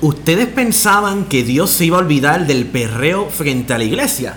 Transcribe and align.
¿Ustedes 0.00 0.46
pensaban 0.46 1.24
que 1.24 1.42
Dios 1.42 1.70
se 1.70 1.86
iba 1.86 1.96
a 1.96 2.00
olvidar 2.00 2.46
del 2.46 2.66
perreo 2.66 3.28
frente 3.30 3.72
a 3.72 3.78
la 3.78 3.84
iglesia? 3.84 4.36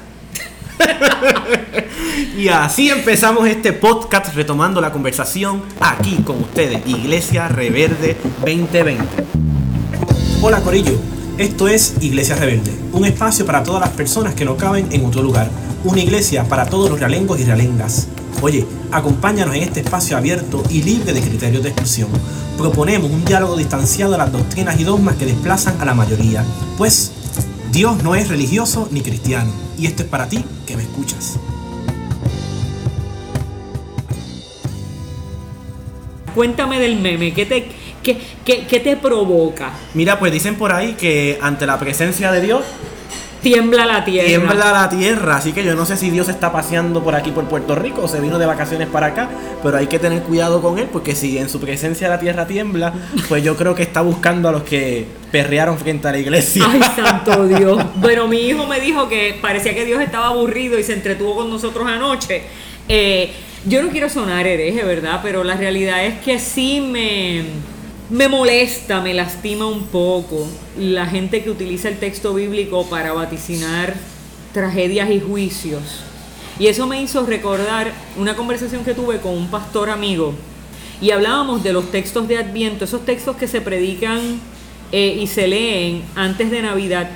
y 2.38 2.48
así 2.48 2.90
empezamos 2.90 3.48
este 3.48 3.72
podcast 3.72 4.34
retomando 4.34 4.82
la 4.82 4.92
conversación 4.92 5.62
aquí 5.80 6.16
con 6.26 6.42
ustedes, 6.42 6.82
Iglesia 6.88 7.48
Reverde 7.48 8.18
2020. 8.44 9.06
Hola 10.42 10.62
Corillo, 10.62 11.00
esto 11.38 11.68
es 11.68 11.94
Iglesia 12.02 12.36
Rebelde, 12.38 12.72
un 12.92 13.06
espacio 13.06 13.46
para 13.46 13.62
todas 13.62 13.82
las 13.82 13.92
personas 13.92 14.34
que 14.34 14.46
no 14.46 14.58
caben 14.58 14.88
en 14.92 15.06
otro 15.06 15.22
lugar, 15.22 15.52
una 15.84 16.02
iglesia 16.02 16.44
para 16.46 16.66
todos 16.66 16.90
los 16.90 17.00
realengos 17.00 17.40
y 17.40 17.44
realengas. 17.44 18.08
Oye, 18.42 18.66
acompáñanos 18.92 19.54
en 19.54 19.62
este 19.62 19.82
espacio 19.82 20.18
abierto 20.18 20.64
y 20.72 20.82
libre 20.82 21.14
de 21.14 21.22
criterios 21.22 21.62
de 21.62 21.70
exclusión. 21.70 22.10
Proponemos 22.58 23.10
un 23.10 23.26
diálogo 23.26 23.58
distanciado 23.58 24.12
de 24.12 24.18
las 24.20 24.32
doctrinas 24.32 24.80
y 24.80 24.84
dogmas 24.84 25.16
que 25.16 25.26
desplazan 25.26 25.80
a 25.82 25.86
la 25.86 25.94
mayoría, 25.94 26.44
pues 26.78 27.12
Dios 27.72 28.04
no 28.04 28.14
es 28.16 28.28
religioso 28.28 28.88
ni 28.92 29.02
cristiano, 29.02 29.52
y 29.78 29.88
esto 29.88 30.04
es 30.04 30.10
para 30.10 30.28
ti 30.30 30.44
que 30.68 30.76
me 30.78 30.84
escuchas. 30.84 31.38
Cuéntame 36.36 36.80
del 36.80 37.00
meme, 37.00 37.34
¿qué 37.34 37.46
te, 37.46 37.68
qué, 38.02 38.18
qué- 38.46 38.66
qué 38.66 38.80
te 38.80 38.96
provoca? 38.96 39.72
Mira, 39.94 40.18
pues 40.18 40.32
dicen 40.32 40.56
por 40.56 40.72
ahí 40.72 40.94
que 40.94 41.38
ante 41.42 41.66
la 41.66 41.78
presencia 41.78 42.32
de 42.32 42.42
Dios 42.42 42.64
Tiembla 43.42 43.86
la 43.86 44.06
tierra. 44.06 44.28
tiembla 44.28 44.72
la 44.72 44.90
tierra, 44.90 45.38
así 45.38 45.52
que 45.52 45.64
yo 45.64 45.74
no 45.76 45.86
sé 45.86 45.98
si 45.98 46.12
Dios 46.12 46.30
está 46.30 46.52
paseando 46.52 47.04
por 47.04 47.16
aquí 47.16 47.32
por 47.32 47.46
Puerto 47.46 47.76
Rico 47.76 48.04
o 48.04 48.08
se 48.08 48.22
vino 48.22 48.38
de 48.38 48.46
vacaciones 48.46 48.88
para 48.88 49.08
acá, 49.08 49.30
pero 49.64 49.78
hay 49.78 49.88
que 49.88 49.98
tener 49.98 50.22
cuidado 50.22 50.62
con 50.62 50.78
él 50.78 50.88
porque 50.92 51.16
si 51.16 51.40
en 51.40 51.50
su 51.50 51.60
presencia 51.60 52.08
la 52.08 52.20
tierra 52.20 52.46
tiembla, 52.46 52.94
pues 53.30 53.44
yo 53.44 53.58
creo 53.58 53.74
que 53.74 53.82
está 53.84 54.02
buscando 54.02 54.50
a 54.50 54.52
los 54.52 54.64
que 54.64 55.08
perrearon 55.32 55.78
frente 55.80 56.08
a 56.08 56.12
la 56.12 56.20
iglesia. 56.20 56.66
Ay, 56.68 56.82
santo 56.96 57.48
Dios. 57.48 57.84
Bueno, 57.96 58.28
mi 58.28 58.42
hijo 58.42 58.68
me 58.68 58.80
dijo 58.80 59.10
que 59.10 59.38
parecía 59.42 59.74
que 59.74 59.86
Dios 59.86 60.02
estaba 60.02 60.28
aburrido 60.28 60.78
y 60.78 60.84
se 60.84 60.94
entretuvo 60.94 61.36
con 61.36 61.50
nosotros 61.50 61.88
anoche. 61.88 62.44
Eh, 62.88 63.32
yo 63.66 63.82
no 63.82 63.90
quiero 63.90 64.10
sonar 64.10 64.46
hereje, 64.46 64.84
¿verdad? 64.84 65.20
Pero 65.24 65.44
la 65.44 65.56
realidad 65.56 66.06
es 66.06 66.20
que 66.20 66.40
sí 66.40 66.82
me, 66.82 67.46
me 68.12 68.28
molesta, 68.28 69.00
me 69.00 69.14
lastima 69.14 69.66
un 69.66 69.84
poco 69.84 70.46
la 70.78 71.06
gente 71.06 71.44
que 71.44 71.50
utiliza 71.50 71.88
el 71.88 71.98
texto 71.98 72.34
bíblico 72.34 72.86
para 72.88 73.14
vaticinar 73.14 73.96
tragedias 74.54 75.10
y 75.10 75.22
juicios. 75.22 75.82
Y 76.60 76.68
eso 76.68 76.88
me 76.88 77.02
hizo 77.02 77.26
recordar 77.26 77.94
una 78.18 78.36
conversación 78.36 78.84
que 78.84 78.94
tuve 78.94 79.20
con 79.20 79.32
un 79.32 79.48
pastor 79.50 79.90
amigo 79.90 80.34
y 81.02 81.12
hablábamos 81.12 81.64
de 81.64 81.72
los 81.72 81.90
textos 81.90 82.28
de 82.28 82.38
Adviento, 82.38 82.84
esos 82.84 83.06
textos 83.06 83.38
que 83.38 83.48
se 83.48 83.62
predican 83.62 84.42
eh, 84.92 85.18
y 85.22 85.28
se 85.28 85.48
leen 85.48 86.04
antes 86.14 86.52
de 86.52 86.62
Navidad. 86.62 87.10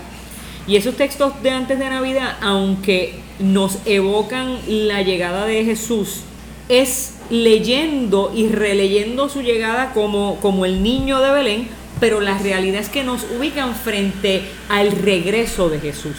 Y 0.65 0.77
esos 0.77 0.95
textos 0.95 1.33
de 1.43 1.51
antes 1.51 1.77
de 1.77 1.89
Navidad, 1.89 2.37
aunque 2.41 3.19
nos 3.39 3.79
evocan 3.85 4.59
la 4.65 5.01
llegada 5.01 5.45
de 5.45 5.65
Jesús, 5.65 6.21
es 6.69 7.13
leyendo 7.29 8.31
y 8.35 8.49
releyendo 8.49 9.29
su 9.29 9.41
llegada 9.41 9.91
como, 9.93 10.39
como 10.41 10.65
el 10.65 10.83
niño 10.83 11.21
de 11.21 11.31
Belén, 11.31 11.67
pero 11.99 12.21
la 12.21 12.37
realidad 12.37 12.81
es 12.81 12.89
que 12.89 13.03
nos 13.03 13.23
ubican 13.37 13.75
frente 13.75 14.43
al 14.69 14.91
regreso 14.91 15.69
de 15.69 15.79
Jesús. 15.79 16.15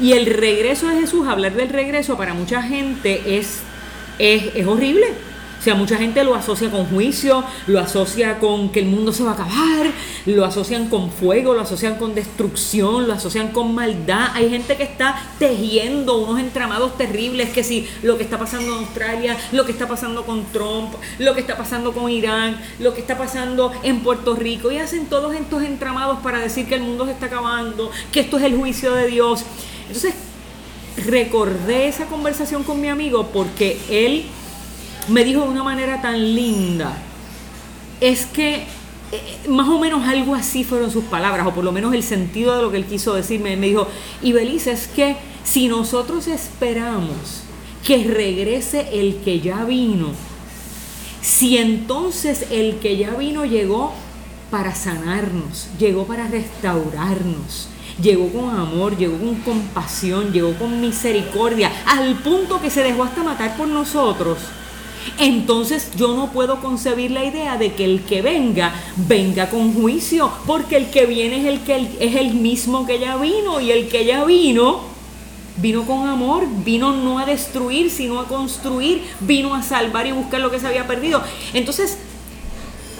Y 0.00 0.12
el 0.12 0.26
regreso 0.26 0.88
de 0.88 1.00
Jesús, 1.00 1.26
hablar 1.28 1.54
del 1.54 1.68
regreso 1.68 2.16
para 2.16 2.34
mucha 2.34 2.62
gente 2.62 3.38
es, 3.38 3.58
es, 4.18 4.54
es 4.54 4.66
horrible. 4.66 5.06
O 5.62 5.64
sea, 5.64 5.76
mucha 5.76 5.96
gente 5.96 6.24
lo 6.24 6.34
asocia 6.34 6.72
con 6.72 6.86
juicio, 6.86 7.44
lo 7.68 7.78
asocia 7.78 8.40
con 8.40 8.70
que 8.70 8.80
el 8.80 8.86
mundo 8.86 9.12
se 9.12 9.22
va 9.22 9.30
a 9.30 9.34
acabar, 9.34 9.92
lo 10.26 10.44
asocian 10.44 10.88
con 10.88 11.12
fuego, 11.12 11.54
lo 11.54 11.60
asocian 11.60 11.94
con 11.98 12.16
destrucción, 12.16 13.06
lo 13.06 13.12
asocian 13.12 13.50
con 13.50 13.72
maldad. 13.72 14.30
Hay 14.34 14.50
gente 14.50 14.76
que 14.76 14.82
está 14.82 15.22
tejiendo 15.38 16.18
unos 16.18 16.40
entramados 16.40 16.98
terribles, 16.98 17.50
que 17.50 17.62
si 17.62 17.88
lo 18.02 18.18
que 18.18 18.24
está 18.24 18.40
pasando 18.40 18.72
en 18.72 18.78
Australia, 18.80 19.38
lo 19.52 19.64
que 19.64 19.70
está 19.70 19.86
pasando 19.86 20.26
con 20.26 20.46
Trump, 20.46 20.94
lo 21.20 21.32
que 21.32 21.42
está 21.42 21.56
pasando 21.56 21.92
con 21.92 22.10
Irán, 22.10 22.60
lo 22.80 22.92
que 22.92 23.00
está 23.00 23.16
pasando 23.16 23.70
en 23.84 24.00
Puerto 24.00 24.34
Rico, 24.34 24.72
y 24.72 24.78
hacen 24.78 25.06
todos 25.06 25.32
estos 25.32 25.62
entramados 25.62 26.18
para 26.24 26.40
decir 26.40 26.66
que 26.66 26.74
el 26.74 26.82
mundo 26.82 27.06
se 27.06 27.12
está 27.12 27.26
acabando, 27.26 27.92
que 28.10 28.18
esto 28.18 28.36
es 28.36 28.42
el 28.42 28.56
juicio 28.56 28.94
de 28.94 29.06
Dios. 29.06 29.44
Entonces, 29.86 30.14
recordé 31.06 31.86
esa 31.86 32.06
conversación 32.06 32.64
con 32.64 32.80
mi 32.80 32.88
amigo 32.88 33.28
porque 33.32 33.78
él 33.88 34.26
me 35.08 35.24
dijo 35.24 35.42
de 35.42 35.48
una 35.48 35.62
manera 35.62 36.00
tan 36.00 36.34
linda, 36.34 36.96
es 38.00 38.26
que 38.26 38.66
eh, 39.12 39.48
más 39.48 39.68
o 39.68 39.78
menos 39.78 40.06
algo 40.08 40.34
así 40.34 40.64
fueron 40.64 40.90
sus 40.90 41.04
palabras, 41.04 41.46
o 41.46 41.52
por 41.52 41.64
lo 41.64 41.72
menos 41.72 41.94
el 41.94 42.02
sentido 42.02 42.56
de 42.56 42.62
lo 42.62 42.70
que 42.70 42.78
él 42.78 42.86
quiso 42.86 43.14
decirme. 43.14 43.56
Me 43.56 43.68
dijo, 43.68 43.86
y 44.22 44.32
Belice, 44.32 44.72
es 44.72 44.88
que 44.88 45.16
si 45.44 45.68
nosotros 45.68 46.26
esperamos 46.28 47.42
que 47.84 48.04
regrese 48.04 48.88
el 48.92 49.16
que 49.16 49.40
ya 49.40 49.64
vino, 49.64 50.08
si 51.20 51.58
entonces 51.58 52.46
el 52.50 52.76
que 52.76 52.96
ya 52.96 53.10
vino 53.10 53.44
llegó 53.44 53.92
para 54.50 54.74
sanarnos, 54.74 55.68
llegó 55.78 56.06
para 56.06 56.26
restaurarnos, 56.28 57.68
llegó 58.00 58.28
con 58.32 58.50
amor, 58.50 58.96
llegó 58.96 59.18
con 59.18 59.34
compasión, 59.36 60.32
llegó 60.32 60.54
con 60.54 60.80
misericordia, 60.80 61.70
al 61.86 62.16
punto 62.16 62.60
que 62.60 62.70
se 62.70 62.82
dejó 62.82 63.04
hasta 63.04 63.22
matar 63.22 63.56
por 63.56 63.68
nosotros. 63.68 64.38
Entonces 65.18 65.90
yo 65.96 66.14
no 66.14 66.32
puedo 66.32 66.60
concebir 66.60 67.10
la 67.10 67.24
idea 67.24 67.56
de 67.56 67.72
que 67.72 67.84
el 67.84 68.02
que 68.02 68.22
venga, 68.22 68.74
venga 68.96 69.50
con 69.50 69.74
juicio, 69.74 70.30
porque 70.46 70.76
el 70.76 70.90
que 70.90 71.06
viene 71.06 71.40
es 71.40 71.46
el 71.46 71.60
que 71.60 71.88
es 72.00 72.16
el 72.16 72.34
mismo 72.34 72.86
que 72.86 72.98
ya 72.98 73.16
vino 73.16 73.60
y 73.60 73.70
el 73.70 73.88
que 73.88 74.04
ya 74.04 74.24
vino 74.24 74.92
vino 75.56 75.84
con 75.84 76.08
amor, 76.08 76.44
vino 76.64 76.92
no 76.92 77.18
a 77.18 77.26
destruir, 77.26 77.90
sino 77.90 78.20
a 78.20 78.26
construir, 78.26 79.02
vino 79.20 79.54
a 79.54 79.62
salvar 79.62 80.06
y 80.06 80.12
buscar 80.12 80.40
lo 80.40 80.50
que 80.50 80.58
se 80.58 80.66
había 80.66 80.86
perdido. 80.86 81.22
Entonces, 81.52 81.98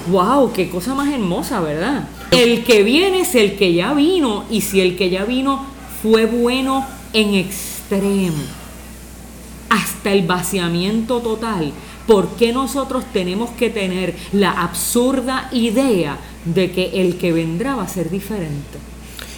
wow, 0.09 0.53
qué 0.53 0.69
cosa 0.69 0.95
más 0.95 1.13
hermosa, 1.13 1.61
¿verdad? 1.61 2.09
El 2.31 2.65
que 2.65 2.83
viene 2.83 3.21
es 3.21 3.35
el 3.35 3.57
que 3.57 3.73
ya 3.73 3.93
vino 3.95 4.45
y 4.51 4.61
si 4.63 4.81
el 4.81 4.97
que 4.97 5.11
ya 5.11 5.25
vino 5.25 5.65
fue 6.03 6.27
bueno 6.27 6.87
en 7.13 7.35
extremo 7.35 8.43
hasta 9.69 10.13
el 10.13 10.27
vaciamiento 10.27 11.21
total, 11.21 11.73
¿por 12.07 12.37
qué 12.37 12.53
nosotros 12.53 13.05
tenemos 13.13 13.51
que 13.51 13.71
tener 13.71 14.15
la 14.33 14.51
absurda 14.51 15.49
idea 15.53 16.19
de 16.45 16.71
que 16.71 17.03
el 17.03 17.17
que 17.17 17.33
vendrá 17.33 17.75
va 17.75 17.85
a 17.85 17.89
ser 17.89 18.11
diferente? 18.11 18.79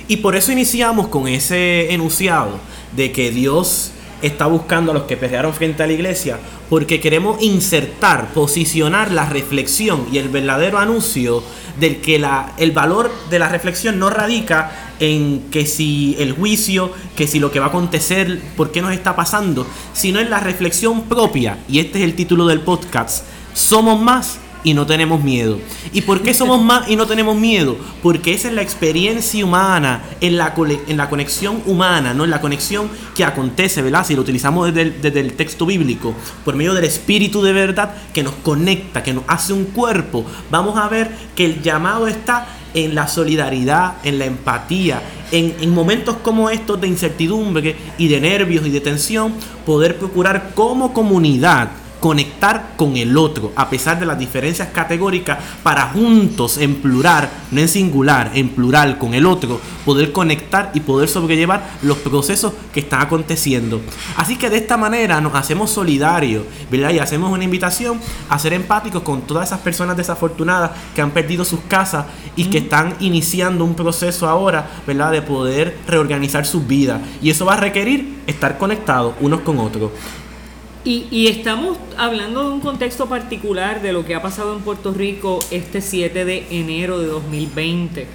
Y 0.06 0.18
por 0.18 0.36
eso 0.36 0.52
iniciamos 0.52 1.08
con 1.08 1.28
ese 1.28 1.92
enunciado 1.92 2.58
de 2.94 3.10
que 3.12 3.30
Dios 3.30 3.92
está 4.26 4.46
buscando 4.46 4.90
a 4.90 4.94
los 4.94 5.04
que 5.04 5.16
perrearon 5.16 5.52
frente 5.52 5.82
a 5.82 5.86
la 5.86 5.92
iglesia, 5.92 6.38
porque 6.70 7.00
queremos 7.00 7.42
insertar, 7.42 8.32
posicionar 8.32 9.12
la 9.12 9.28
reflexión 9.28 10.06
y 10.10 10.18
el 10.18 10.28
verdadero 10.28 10.78
anuncio 10.78 11.42
del 11.78 12.00
que 12.00 12.18
la, 12.18 12.52
el 12.56 12.72
valor 12.72 13.10
de 13.30 13.38
la 13.38 13.48
reflexión 13.48 13.98
no 13.98 14.10
radica 14.10 14.94
en 15.00 15.50
que 15.50 15.66
si 15.66 16.16
el 16.18 16.32
juicio, 16.32 16.92
que 17.16 17.26
si 17.26 17.38
lo 17.40 17.50
que 17.50 17.58
va 17.58 17.66
a 17.66 17.68
acontecer, 17.68 18.40
por 18.56 18.72
qué 18.72 18.80
nos 18.80 18.92
está 18.92 19.16
pasando, 19.16 19.66
sino 19.92 20.20
en 20.20 20.30
la 20.30 20.40
reflexión 20.40 21.02
propia, 21.02 21.58
y 21.68 21.80
este 21.80 21.98
es 21.98 22.04
el 22.04 22.14
título 22.14 22.46
del 22.46 22.60
podcast, 22.60 23.24
somos 23.52 24.00
más 24.00 24.38
y 24.64 24.74
no 24.74 24.86
tenemos 24.86 25.22
miedo. 25.22 25.60
¿Y 25.92 26.00
por 26.00 26.22
qué 26.22 26.34
somos 26.34 26.60
más 26.60 26.88
y 26.88 26.96
no 26.96 27.06
tenemos 27.06 27.36
miedo? 27.36 27.76
Porque 28.02 28.32
esa 28.32 28.48
es 28.48 28.54
la 28.54 28.62
experiencia 28.62 29.44
humana, 29.44 30.02
en 30.20 30.36
la, 30.38 30.54
en 30.88 30.96
la 30.96 31.08
conexión 31.08 31.62
humana, 31.66 32.14
no 32.14 32.24
en 32.24 32.30
la 32.30 32.40
conexión 32.40 32.88
que 33.14 33.24
acontece, 33.24 33.82
¿verdad? 33.82 34.04
Si 34.06 34.16
lo 34.16 34.22
utilizamos 34.22 34.66
desde 34.68 34.82
el, 34.82 35.02
desde 35.02 35.20
el 35.20 35.34
texto 35.34 35.66
bíblico, 35.66 36.14
por 36.44 36.56
medio 36.56 36.74
del 36.74 36.84
Espíritu 36.84 37.42
de 37.42 37.52
verdad 37.52 37.94
que 38.12 38.22
nos 38.22 38.34
conecta, 38.36 39.02
que 39.02 39.12
nos 39.12 39.24
hace 39.28 39.52
un 39.52 39.66
cuerpo, 39.66 40.24
vamos 40.50 40.78
a 40.78 40.88
ver 40.88 41.10
que 41.36 41.44
el 41.44 41.62
llamado 41.62 42.08
está 42.08 42.48
en 42.72 42.94
la 42.94 43.06
solidaridad, 43.06 43.98
en 44.02 44.18
la 44.18 44.24
empatía, 44.24 45.00
en, 45.30 45.54
en 45.60 45.70
momentos 45.70 46.16
como 46.22 46.50
estos 46.50 46.80
de 46.80 46.88
incertidumbre 46.88 47.76
y 47.98 48.08
de 48.08 48.20
nervios 48.20 48.66
y 48.66 48.70
de 48.70 48.80
tensión, 48.80 49.34
poder 49.66 49.98
procurar 49.98 50.52
como 50.54 50.92
comunidad 50.92 51.68
conectar 52.04 52.74
con 52.76 52.98
el 52.98 53.16
otro, 53.16 53.50
a 53.56 53.70
pesar 53.70 53.98
de 53.98 54.04
las 54.04 54.18
diferencias 54.18 54.68
categóricas, 54.68 55.38
para 55.62 55.88
juntos, 55.88 56.58
en 56.58 56.74
plural, 56.74 57.30
no 57.50 57.62
en 57.62 57.66
singular, 57.66 58.30
en 58.34 58.50
plural 58.50 58.98
con 58.98 59.14
el 59.14 59.24
otro, 59.24 59.58
poder 59.86 60.12
conectar 60.12 60.70
y 60.74 60.80
poder 60.80 61.08
sobrellevar 61.08 61.66
los 61.80 61.96
procesos 61.96 62.52
que 62.74 62.80
están 62.80 63.00
aconteciendo. 63.00 63.80
Así 64.18 64.36
que 64.36 64.50
de 64.50 64.58
esta 64.58 64.76
manera 64.76 65.22
nos 65.22 65.34
hacemos 65.34 65.70
solidarios, 65.70 66.44
¿verdad? 66.70 66.90
Y 66.90 66.98
hacemos 66.98 67.32
una 67.32 67.44
invitación 67.44 67.98
a 68.28 68.38
ser 68.38 68.52
empáticos 68.52 69.02
con 69.02 69.22
todas 69.22 69.48
esas 69.48 69.60
personas 69.60 69.96
desafortunadas 69.96 70.72
que 70.94 71.00
han 71.00 71.12
perdido 71.12 71.42
sus 71.42 71.60
casas 71.60 72.04
y 72.36 72.50
que 72.50 72.58
están 72.58 72.96
iniciando 73.00 73.64
un 73.64 73.74
proceso 73.74 74.28
ahora, 74.28 74.68
¿verdad? 74.86 75.10
De 75.10 75.22
poder 75.22 75.78
reorganizar 75.88 76.44
sus 76.44 76.66
vidas. 76.66 77.00
Y 77.22 77.30
eso 77.30 77.46
va 77.46 77.54
a 77.54 77.60
requerir 77.60 78.22
estar 78.26 78.58
conectados 78.58 79.14
unos 79.22 79.40
con 79.40 79.58
otros. 79.58 79.90
Y, 80.86 81.28
estamos 81.28 81.78
hablando 81.96 82.46
de 82.46 82.50
un 82.50 82.60
contexto 82.60 83.06
particular 83.06 83.80
de 83.80 83.94
lo 83.94 84.04
que 84.04 84.14
ha 84.14 84.20
pasado 84.20 84.54
en 84.54 84.60
Puerto 84.60 84.92
Rico 84.92 85.38
este 85.50 85.80
7 85.80 86.26
de 86.26 86.46
enero 86.50 86.98
de 86.98 87.06
2020. 87.06 88.06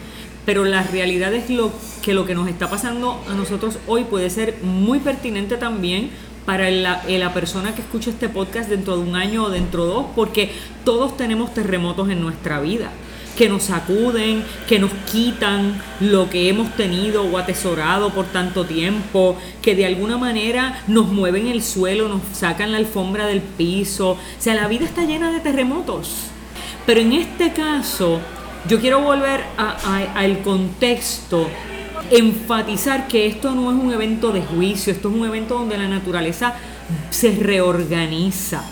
pero 0.46 0.66
la 0.66 0.84
realidad 0.84 1.34
es 1.34 1.50
lo, 1.50 1.72
que 2.04 2.14
lo 2.14 2.28
que 2.28 2.36
nos 2.36 2.48
está 2.48 2.70
pasando 2.70 3.24
a 3.28 3.34
nosotros 3.34 3.80
hoy 3.88 4.04
puede 4.04 4.30
ser 4.30 4.58
muy 4.62 5.00
pertinente 5.00 5.58
también 5.58 6.12
para 6.46 6.70
la, 6.70 7.04
la, 7.08 7.34
persona 7.34 7.74
que 7.74 7.82
escucha 7.82 8.12
este 8.12 8.30
podcast 8.30 8.70
dentro 8.70 8.98
de 8.98 9.04
un 9.04 9.16
año 9.16 9.46
o 9.46 9.50
dentro 9.50 9.88
de 9.88 9.94
dos, 9.94 10.06
porque 10.16 10.52
todos 10.86 11.18
tenemos 11.18 11.54
terremotos 11.56 12.10
en 12.10 12.22
nuestra 12.22 12.60
vida 12.60 12.92
que 13.38 13.50
nos 13.50 13.64
sacuden, 13.64 14.44
que 14.68 14.80
nos 14.80 14.92
quitan 15.12 15.82
lo 16.00 16.30
que 16.30 16.50
hemos 16.50 16.76
tenido 16.76 17.24
o 17.24 17.38
atesorado 17.38 18.10
por 18.10 18.26
tanto 18.26 18.66
tiempo, 18.66 19.38
que 19.62 19.76
de 19.76 19.86
alguna 19.86 20.18
manera 20.18 20.84
nos 20.88 21.08
mueven 21.08 21.48
el 21.48 21.64
suelo, 21.64 22.08
nos 22.10 22.22
sacan 22.34 22.72
la 22.72 22.78
alfombra 22.78 23.28
del 23.28 23.42
piso. 23.42 24.12
O 24.12 24.18
sea, 24.40 24.56
la 24.56 24.68
vida 24.68 24.86
está 24.86 25.04
llena 25.06 25.32
de 25.32 25.40
terremotos. 25.40 26.28
Pero 26.86 27.02
en 27.02 27.14
este 27.14 27.54
caso, 27.54 28.20
yo 28.68 28.80
quiero 28.80 29.02
volver 29.02 29.44
al 29.58 30.40
contexto 30.42 31.48
enfatizar 32.12 33.08
que 33.08 33.28
esto 33.28 33.54
no 33.54 33.72
es 33.72 33.78
un 33.78 33.94
evento 33.94 34.32
de 34.32 34.42
juicio, 34.42 34.92
esto 34.92 35.10
es 35.10 35.16
un 35.16 35.26
evento 35.26 35.56
donde 35.56 35.78
la 35.78 35.88
naturaleza 35.88 36.56
se 37.10 37.32
reorganiza. 37.36 38.64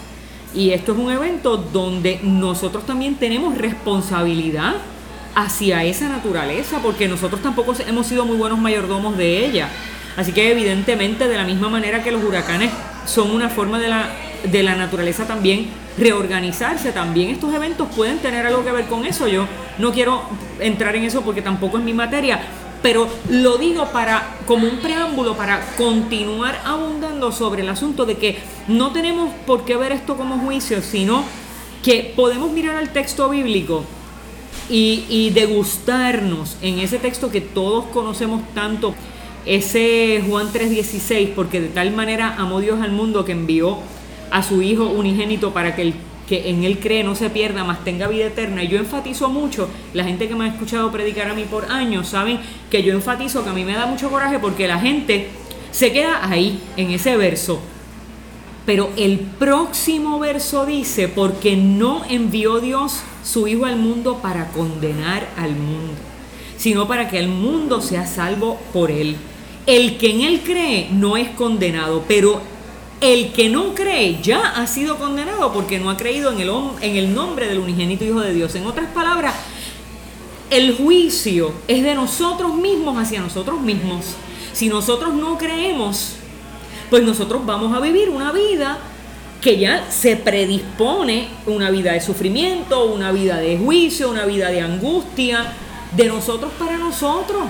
Y 0.54 0.72
esto 0.72 0.94
es 0.94 0.98
un 0.98 1.12
evento 1.12 1.58
donde 1.58 2.20
nosotros 2.24 2.86
también 2.86 3.16
tenemos 3.16 3.58
responsabilidad 3.58 4.76
hacia 5.36 5.84
esa 5.84 6.10
naturaleza, 6.10 6.80
porque 6.82 7.08
nosotros 7.08 7.42
tampoco 7.42 7.74
hemos 7.86 8.08
sido 8.08 8.26
muy 8.26 8.38
buenos 8.38 8.60
mayordomos 8.60 9.18
de 9.18 9.46
ella. 9.46 9.70
Así 10.16 10.32
que 10.32 10.52
evidentemente 10.52 11.28
de 11.28 11.38
la 11.38 11.44
misma 11.44 11.70
manera 11.70 12.04
que 12.04 12.12
los 12.12 12.24
huracanes 12.24 12.72
son 13.06 13.30
una 13.32 13.50
forma 13.50 13.80
de 13.80 13.88
la, 13.88 14.10
de 14.52 14.64
la 14.64 14.76
naturaleza 14.76 15.28
también 15.28 15.68
reorganizarse, 15.98 16.92
también 16.92 17.30
estos 17.30 17.54
eventos 17.54 17.88
pueden 17.96 18.18
tener 18.20 18.46
algo 18.46 18.64
que 18.66 18.72
ver 18.72 18.86
con 18.86 19.06
eso. 19.06 19.28
Yo 19.28 19.46
no 19.78 19.92
quiero 19.92 20.24
entrar 20.60 20.96
en 20.96 21.04
eso 21.04 21.22
porque 21.22 21.44
tampoco 21.44 21.78
es 21.78 21.84
mi 21.84 21.94
materia, 21.94 22.40
pero 22.82 23.08
lo 23.30 23.58
digo 23.58 23.86
para 23.92 24.38
como 24.46 24.68
un 24.68 24.78
preámbulo 24.78 25.36
para 25.36 25.62
continuar 25.78 26.62
abundando 26.66 27.32
sobre 27.32 27.62
el 27.62 27.70
asunto 27.70 28.06
de 28.06 28.16
que 28.16 28.38
no 28.68 28.92
tenemos 28.92 29.34
por 29.46 29.66
qué 29.66 29.76
ver 29.76 29.92
esto 29.92 30.16
como 30.16 30.38
juicio, 30.40 30.82
sino 30.82 31.24
que 31.84 32.14
podemos 32.16 32.52
mirar 32.52 32.76
al 32.76 32.90
texto 32.90 33.30
bíblico 33.30 33.84
y, 34.70 35.06
y 35.10 35.30
degustarnos 35.32 36.58
en 36.62 36.80
ese 36.80 37.00
texto 37.00 37.32
que 37.32 37.42
todos 37.42 37.86
conocemos 37.86 38.42
tanto, 38.54 38.94
ese 39.46 40.24
Juan 40.28 40.52
3:16, 40.52 41.34
porque 41.34 41.62
de 41.62 41.70
tal 41.70 41.92
manera 41.92 42.36
amó 42.38 42.60
Dios 42.60 42.82
al 42.82 42.92
mundo 42.92 43.26
que 43.26 43.32
envió 43.32 43.78
a 44.30 44.44
su 44.44 44.62
Hijo 44.62 44.86
unigénito 44.86 45.54
para 45.54 45.76
que 45.76 45.82
el 45.84 45.94
que 46.28 46.50
en 46.50 46.64
Él 46.64 46.80
cree 46.80 47.04
no 47.04 47.16
se 47.16 47.30
pierda, 47.30 47.64
más 47.64 47.84
tenga 47.84 48.08
vida 48.08 48.26
eterna. 48.26 48.64
Y 48.64 48.68
yo 48.68 48.78
enfatizo 48.78 49.30
mucho, 49.30 49.70
la 49.94 50.04
gente 50.04 50.28
que 50.28 50.36
me 50.36 50.46
ha 50.46 50.48
escuchado 50.50 50.92
predicar 50.92 51.30
a 51.30 51.34
mí 51.34 51.46
por 51.50 51.72
años, 51.72 52.10
saben 52.10 52.40
que 52.70 52.84
yo 52.84 52.94
enfatizo 52.94 53.44
que 53.44 53.50
a 53.50 53.54
mí 53.54 53.64
me 53.64 53.74
da 53.74 53.86
mucho 53.86 54.10
coraje 54.10 54.38
porque 54.40 54.68
la 54.68 54.80
gente 54.80 55.30
se 55.72 55.92
queda 55.92 56.30
ahí, 56.30 56.60
en 56.76 56.92
ese 56.92 57.16
verso. 57.16 57.60
Pero 58.66 58.90
el 58.98 59.20
próximo 59.20 60.20
verso 60.20 60.66
dice, 60.66 61.08
porque 61.08 61.56
no 61.56 62.04
envió 62.10 62.60
Dios 62.60 63.02
su 63.24 63.48
Hijo 63.48 63.66
al 63.66 63.78
mundo 63.78 64.20
para 64.22 64.50
condenar 64.50 65.30
al 65.38 65.52
mundo, 65.52 65.94
sino 66.58 66.88
para 66.88 67.08
que 67.08 67.20
el 67.20 67.30
mundo 67.30 67.80
sea 67.80 68.06
salvo 68.06 68.60
por 68.74 68.92
Él. 68.92 69.16
El 69.66 69.98
que 69.98 70.12
en 70.12 70.22
Él 70.22 70.42
cree 70.44 70.90
no 70.92 71.16
es 71.16 71.30
condenado, 71.30 72.04
pero 72.08 72.42
el 73.00 73.32
que 73.32 73.50
no 73.50 73.76
cree 73.76 74.20
ya 74.22 74.54
ha 74.56 74.66
sido 74.68 74.98
condenado 74.98 75.54
porque 75.54 75.80
no 75.80 75.90
ha 75.90 75.98
creído 75.98 76.32
en 76.32 76.40
el, 76.40 76.52
en 76.82 76.96
el 76.96 77.14
nombre 77.14 77.48
del 77.48 77.60
unigénito 77.60 78.04
Hijo 78.06 78.22
de 78.22 78.34
Dios. 78.34 78.56
En 78.56 78.66
otras 78.66 78.88
palabras, 78.88 79.36
el 80.50 80.76
juicio 80.76 81.54
es 81.68 81.84
de 81.84 81.94
nosotros 81.94 82.56
mismos 82.56 82.98
hacia 82.98 83.20
nosotros 83.20 83.60
mismos. 83.62 84.06
Si 84.54 84.70
nosotros 84.70 85.14
no 85.14 85.38
creemos, 85.38 86.14
pues 86.90 87.04
nosotros 87.04 87.46
vamos 87.46 87.76
a 87.76 87.80
vivir 87.80 88.10
una 88.10 88.32
vida 88.32 88.80
que 89.42 89.60
ya 89.60 89.92
se 89.92 90.16
predispone, 90.16 91.28
una 91.46 91.70
vida 91.70 91.92
de 91.92 92.02
sufrimiento, 92.02 92.86
una 92.86 93.12
vida 93.12 93.38
de 93.38 93.58
juicio, 93.58 94.10
una 94.10 94.26
vida 94.26 94.50
de 94.50 94.62
angustia, 94.62 95.54
de 95.96 96.06
nosotros 96.06 96.52
para 96.58 96.78
nosotros. 96.78 97.44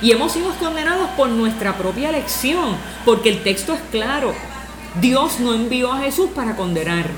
Y 0.00 0.12
hemos 0.12 0.32
sido 0.32 0.50
condenados 0.60 1.08
por 1.16 1.28
nuestra 1.28 1.76
propia 1.76 2.10
elección, 2.10 2.76
porque 3.04 3.30
el 3.30 3.42
texto 3.42 3.74
es 3.74 3.80
claro. 3.90 4.34
Dios 5.00 5.40
no 5.40 5.54
envió 5.54 5.92
a 5.92 6.00
Jesús 6.00 6.30
para 6.34 6.56
condenarnos. 6.56 7.16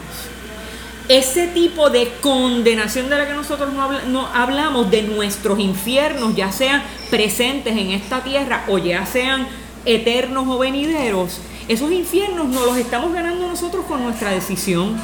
Ese 1.08 1.46
tipo 1.46 1.88
de 1.88 2.12
condenación 2.20 3.08
de 3.08 3.16
la 3.16 3.26
que 3.26 3.32
nosotros 3.32 3.70
no, 3.72 4.26
hablamos, 4.34 4.90
de 4.90 5.02
nuestros 5.02 5.58
infiernos, 5.58 6.36
ya 6.36 6.52
sean 6.52 6.82
presentes 7.08 7.76
en 7.76 7.92
esta 7.92 8.22
tierra 8.22 8.64
o 8.68 8.76
ya 8.76 9.06
sean 9.06 9.48
eternos 9.86 10.46
o 10.48 10.58
venideros, 10.58 11.40
esos 11.68 11.92
infiernos 11.92 12.48
nos 12.48 12.64
los 12.66 12.76
estamos 12.76 13.12
ganando 13.12 13.46
nosotros 13.46 13.86
con 13.86 14.02
nuestra 14.02 14.30
decisión, 14.30 15.00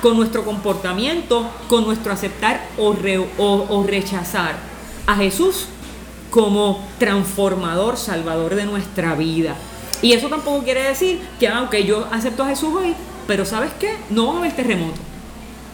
con 0.00 0.16
nuestro 0.16 0.44
comportamiento, 0.44 1.48
con 1.68 1.84
nuestro 1.84 2.12
aceptar 2.12 2.66
o, 2.76 2.94
o 3.38 3.84
rechazar 3.86 4.56
a 5.06 5.16
Jesús 5.16 5.66
como 6.30 6.84
transformador, 6.98 7.96
salvador 7.96 8.56
de 8.56 8.64
nuestra 8.64 9.14
vida. 9.14 9.54
Y 10.02 10.12
eso 10.12 10.28
tampoco 10.28 10.64
quiere 10.64 10.82
decir 10.82 11.20
que, 11.38 11.48
aunque 11.48 11.78
ah, 11.78 11.80
yo 11.80 12.08
acepto 12.10 12.42
a 12.42 12.48
Jesús 12.48 12.74
hoy, 12.74 12.94
pero 13.26 13.44
¿sabes 13.44 13.70
qué? 13.78 13.96
No 14.10 14.28
va 14.28 14.34
a 14.34 14.38
haber 14.38 14.52
terremoto. 14.52 15.00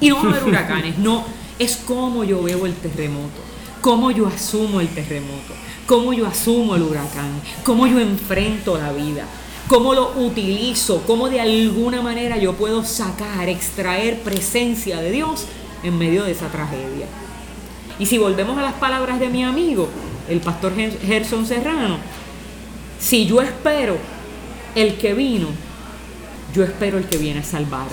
Y 0.00 0.08
no 0.08 0.16
va 0.16 0.22
a 0.22 0.26
haber 0.26 0.44
huracanes. 0.48 0.98
No, 0.98 1.24
es 1.58 1.76
como 1.76 2.24
yo 2.24 2.42
veo 2.42 2.64
el 2.66 2.74
terremoto, 2.74 3.40
cómo 3.80 4.10
yo 4.10 4.26
asumo 4.26 4.80
el 4.80 4.88
terremoto, 4.88 5.52
cómo 5.86 6.12
yo 6.12 6.26
asumo 6.26 6.74
el 6.74 6.82
huracán, 6.82 7.40
cómo 7.64 7.86
yo 7.86 8.00
enfrento 8.00 8.78
la 8.78 8.92
vida, 8.92 9.26
cómo 9.68 9.92
lo 9.92 10.12
utilizo, 10.16 11.02
cómo 11.06 11.28
de 11.28 11.40
alguna 11.40 12.00
manera 12.00 12.38
yo 12.38 12.54
puedo 12.54 12.82
sacar, 12.82 13.48
extraer 13.48 14.20
presencia 14.20 15.00
de 15.02 15.10
Dios 15.10 15.44
en 15.82 15.98
medio 15.98 16.24
de 16.24 16.32
esa 16.32 16.48
tragedia. 16.48 17.06
Y 17.98 18.06
si 18.06 18.16
volvemos 18.16 18.56
a 18.56 18.62
las 18.62 18.74
palabras 18.74 19.20
de 19.20 19.28
mi 19.28 19.44
amigo, 19.44 19.88
el 20.28 20.40
pastor 20.40 20.72
Gerson 20.74 21.46
Serrano, 21.46 21.98
si 23.00 23.26
yo 23.26 23.40
espero 23.40 23.96
el 24.74 24.96
que 24.98 25.14
vino, 25.14 25.48
yo 26.54 26.62
espero 26.62 26.98
el 26.98 27.04
que 27.04 27.16
viene 27.16 27.40
a 27.40 27.44
salvarme, 27.44 27.90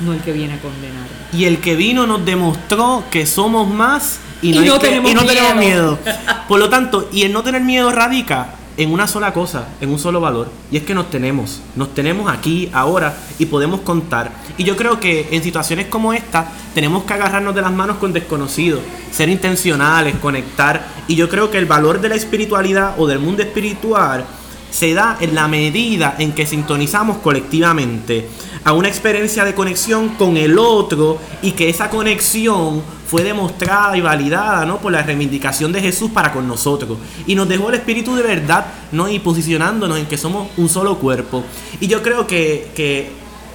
no 0.00 0.12
el 0.12 0.20
que 0.20 0.32
viene 0.32 0.54
a 0.54 0.60
condenarme. 0.60 1.08
Y 1.32 1.44
el 1.46 1.60
que 1.60 1.74
vino 1.74 2.06
nos 2.06 2.24
demostró 2.24 3.04
que 3.10 3.26
somos 3.26 3.68
más 3.68 4.20
y 4.42 4.52
no, 4.52 4.78
tenemos, 4.78 5.12
miedo. 5.56 5.98
Por 6.46 6.60
lo 6.60 6.68
tanto, 6.68 7.08
y 7.12 7.22
el 7.22 7.32
no 7.32 7.42
tener 7.42 7.62
miedo 7.62 7.90
radica 7.90 8.54
en 8.78 8.92
una 8.92 9.08
sola 9.08 9.32
cosa, 9.32 9.66
en 9.80 9.90
un 9.90 9.98
solo 9.98 10.20
valor, 10.20 10.48
y 10.70 10.76
es 10.76 10.84
que 10.84 10.94
nos 10.94 11.10
tenemos, 11.10 11.60
nos 11.74 11.92
tenemos 11.94 12.32
aquí, 12.32 12.70
ahora, 12.72 13.18
y 13.36 13.46
podemos 13.46 13.80
contar. 13.80 14.30
Y 14.56 14.62
yo 14.62 14.76
creo 14.76 15.00
que 15.00 15.28
en 15.32 15.42
situaciones 15.42 15.86
como 15.86 16.12
esta 16.12 16.46
tenemos 16.74 17.02
que 17.02 17.12
agarrarnos 17.12 17.56
de 17.56 17.62
las 17.62 17.72
manos 17.72 17.96
con 17.96 18.12
desconocidos, 18.12 18.80
ser 19.10 19.28
intencionales, 19.28 20.14
conectar, 20.18 20.86
y 21.08 21.16
yo 21.16 21.28
creo 21.28 21.50
que 21.50 21.58
el 21.58 21.66
valor 21.66 22.00
de 22.00 22.08
la 22.08 22.14
espiritualidad 22.14 22.94
o 22.98 23.08
del 23.08 23.18
mundo 23.18 23.42
espiritual 23.42 24.24
se 24.70 24.94
da 24.94 25.16
en 25.20 25.34
la 25.34 25.48
medida 25.48 26.16
en 26.18 26.32
que 26.32 26.46
sintonizamos 26.46 27.18
colectivamente 27.18 28.28
a 28.64 28.72
una 28.72 28.88
experiencia 28.88 29.44
de 29.44 29.54
conexión 29.54 30.10
con 30.10 30.36
el 30.36 30.58
otro 30.58 31.18
y 31.42 31.52
que 31.52 31.68
esa 31.68 31.88
conexión 31.90 32.82
fue 33.08 33.22
demostrada 33.24 33.96
y 33.96 34.02
validada 34.02 34.66
¿no? 34.66 34.78
por 34.78 34.92
la 34.92 35.02
reivindicación 35.02 35.72
de 35.72 35.80
Jesús 35.80 36.10
para 36.10 36.32
con 36.32 36.46
nosotros. 36.46 36.98
Y 37.26 37.34
nos 37.34 37.48
dejó 37.48 37.70
el 37.70 37.76
Espíritu 37.76 38.14
de 38.14 38.22
verdad 38.22 38.66
¿no? 38.92 39.08
y 39.08 39.18
posicionándonos 39.18 39.98
en 39.98 40.06
que 40.06 40.18
somos 40.18 40.48
un 40.58 40.68
solo 40.68 40.98
cuerpo. 40.98 41.42
Y 41.80 41.86
yo 41.86 42.02
creo 42.02 42.26
que, 42.26 42.70
que 42.74 43.10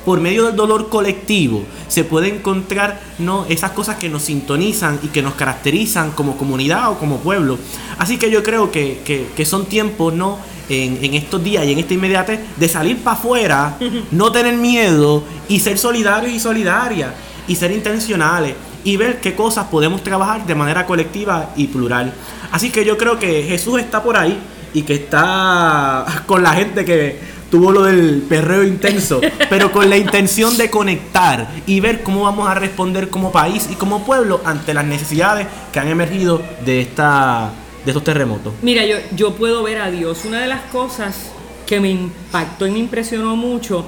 por 0.05 0.19
medio 0.19 0.45
del 0.45 0.55
dolor 0.55 0.89
colectivo 0.89 1.63
se 1.87 2.03
puede 2.03 2.29
encontrar 2.29 2.99
¿no? 3.19 3.45
esas 3.47 3.71
cosas 3.71 3.97
que 3.97 4.09
nos 4.09 4.23
sintonizan 4.23 4.99
y 5.03 5.09
que 5.09 5.21
nos 5.21 5.35
caracterizan 5.35 6.11
como 6.11 6.35
comunidad 6.35 6.89
o 6.89 6.97
como 6.97 7.17
pueblo. 7.19 7.59
Así 7.99 8.17
que 8.17 8.31
yo 8.31 8.41
creo 8.41 8.71
que, 8.71 9.01
que, 9.05 9.27
que 9.35 9.45
son 9.45 9.67
tiempos 9.67 10.13
¿no? 10.15 10.39
En, 10.69 11.13
estos 11.13 11.43
días 11.43 11.65
y 11.65 11.71
en 11.71 11.79
esta 11.79 11.93
inmediatez 11.93 12.39
de 12.55 12.69
salir 12.69 12.97
para 12.99 13.17
afuera, 13.17 13.77
no 14.11 14.31
tener 14.31 14.55
miedo 14.55 15.23
y 15.47 15.59
ser 15.59 15.77
solidarios 15.77 16.33
y 16.33 16.39
solidarias 16.39 17.11
y 17.47 17.55
ser 17.55 17.71
intencionales 17.71 18.55
y 18.83 18.97
ver 18.97 19.21
qué 19.21 19.35
cosas 19.35 19.67
podemos 19.67 20.03
trabajar 20.03 20.45
de 20.45 20.55
manera 20.55 20.85
colectiva 20.85 21.51
y 21.55 21.67
plural. 21.67 22.13
Así 22.51 22.69
que 22.69 22.85
yo 22.85 22.97
creo 22.97 23.19
que 23.19 23.43
Jesús 23.43 23.79
está 23.79 24.03
por 24.03 24.17
ahí 24.17 24.37
y 24.73 24.83
que 24.83 24.95
está 24.95 26.05
con 26.25 26.43
la 26.43 26.53
gente 26.53 26.85
que 26.85 27.33
tuvo 27.49 27.71
lo 27.71 27.83
del 27.83 28.23
perreo 28.27 28.63
intenso, 28.63 29.21
pero 29.49 29.71
con 29.71 29.89
la 29.89 29.97
intención 29.97 30.57
de 30.57 30.69
conectar 30.69 31.47
y 31.67 31.79
ver 31.79 32.01
cómo 32.03 32.23
vamos 32.23 32.49
a 32.49 32.55
responder 32.55 33.09
como 33.09 33.31
país 33.31 33.69
y 33.71 33.75
como 33.75 34.03
pueblo 34.05 34.41
ante 34.43 34.73
las 34.73 34.85
necesidades 34.85 35.47
que 35.71 35.79
han 35.79 35.87
emergido 35.87 36.41
de 36.65 36.81
esta 36.81 37.51
de 37.85 37.91
estos 37.91 38.03
terremotos? 38.03 38.53
Mira, 38.61 38.85
yo, 38.85 38.97
yo 39.15 39.33
puedo 39.35 39.63
ver 39.63 39.79
a 39.79 39.91
Dios. 39.91 40.25
Una 40.25 40.41
de 40.41 40.47
las 40.47 40.61
cosas 40.63 41.31
que 41.65 41.79
me 41.79 41.89
impactó 41.89 42.67
y 42.67 42.71
me 42.71 42.79
impresionó 42.79 43.35
mucho, 43.35 43.85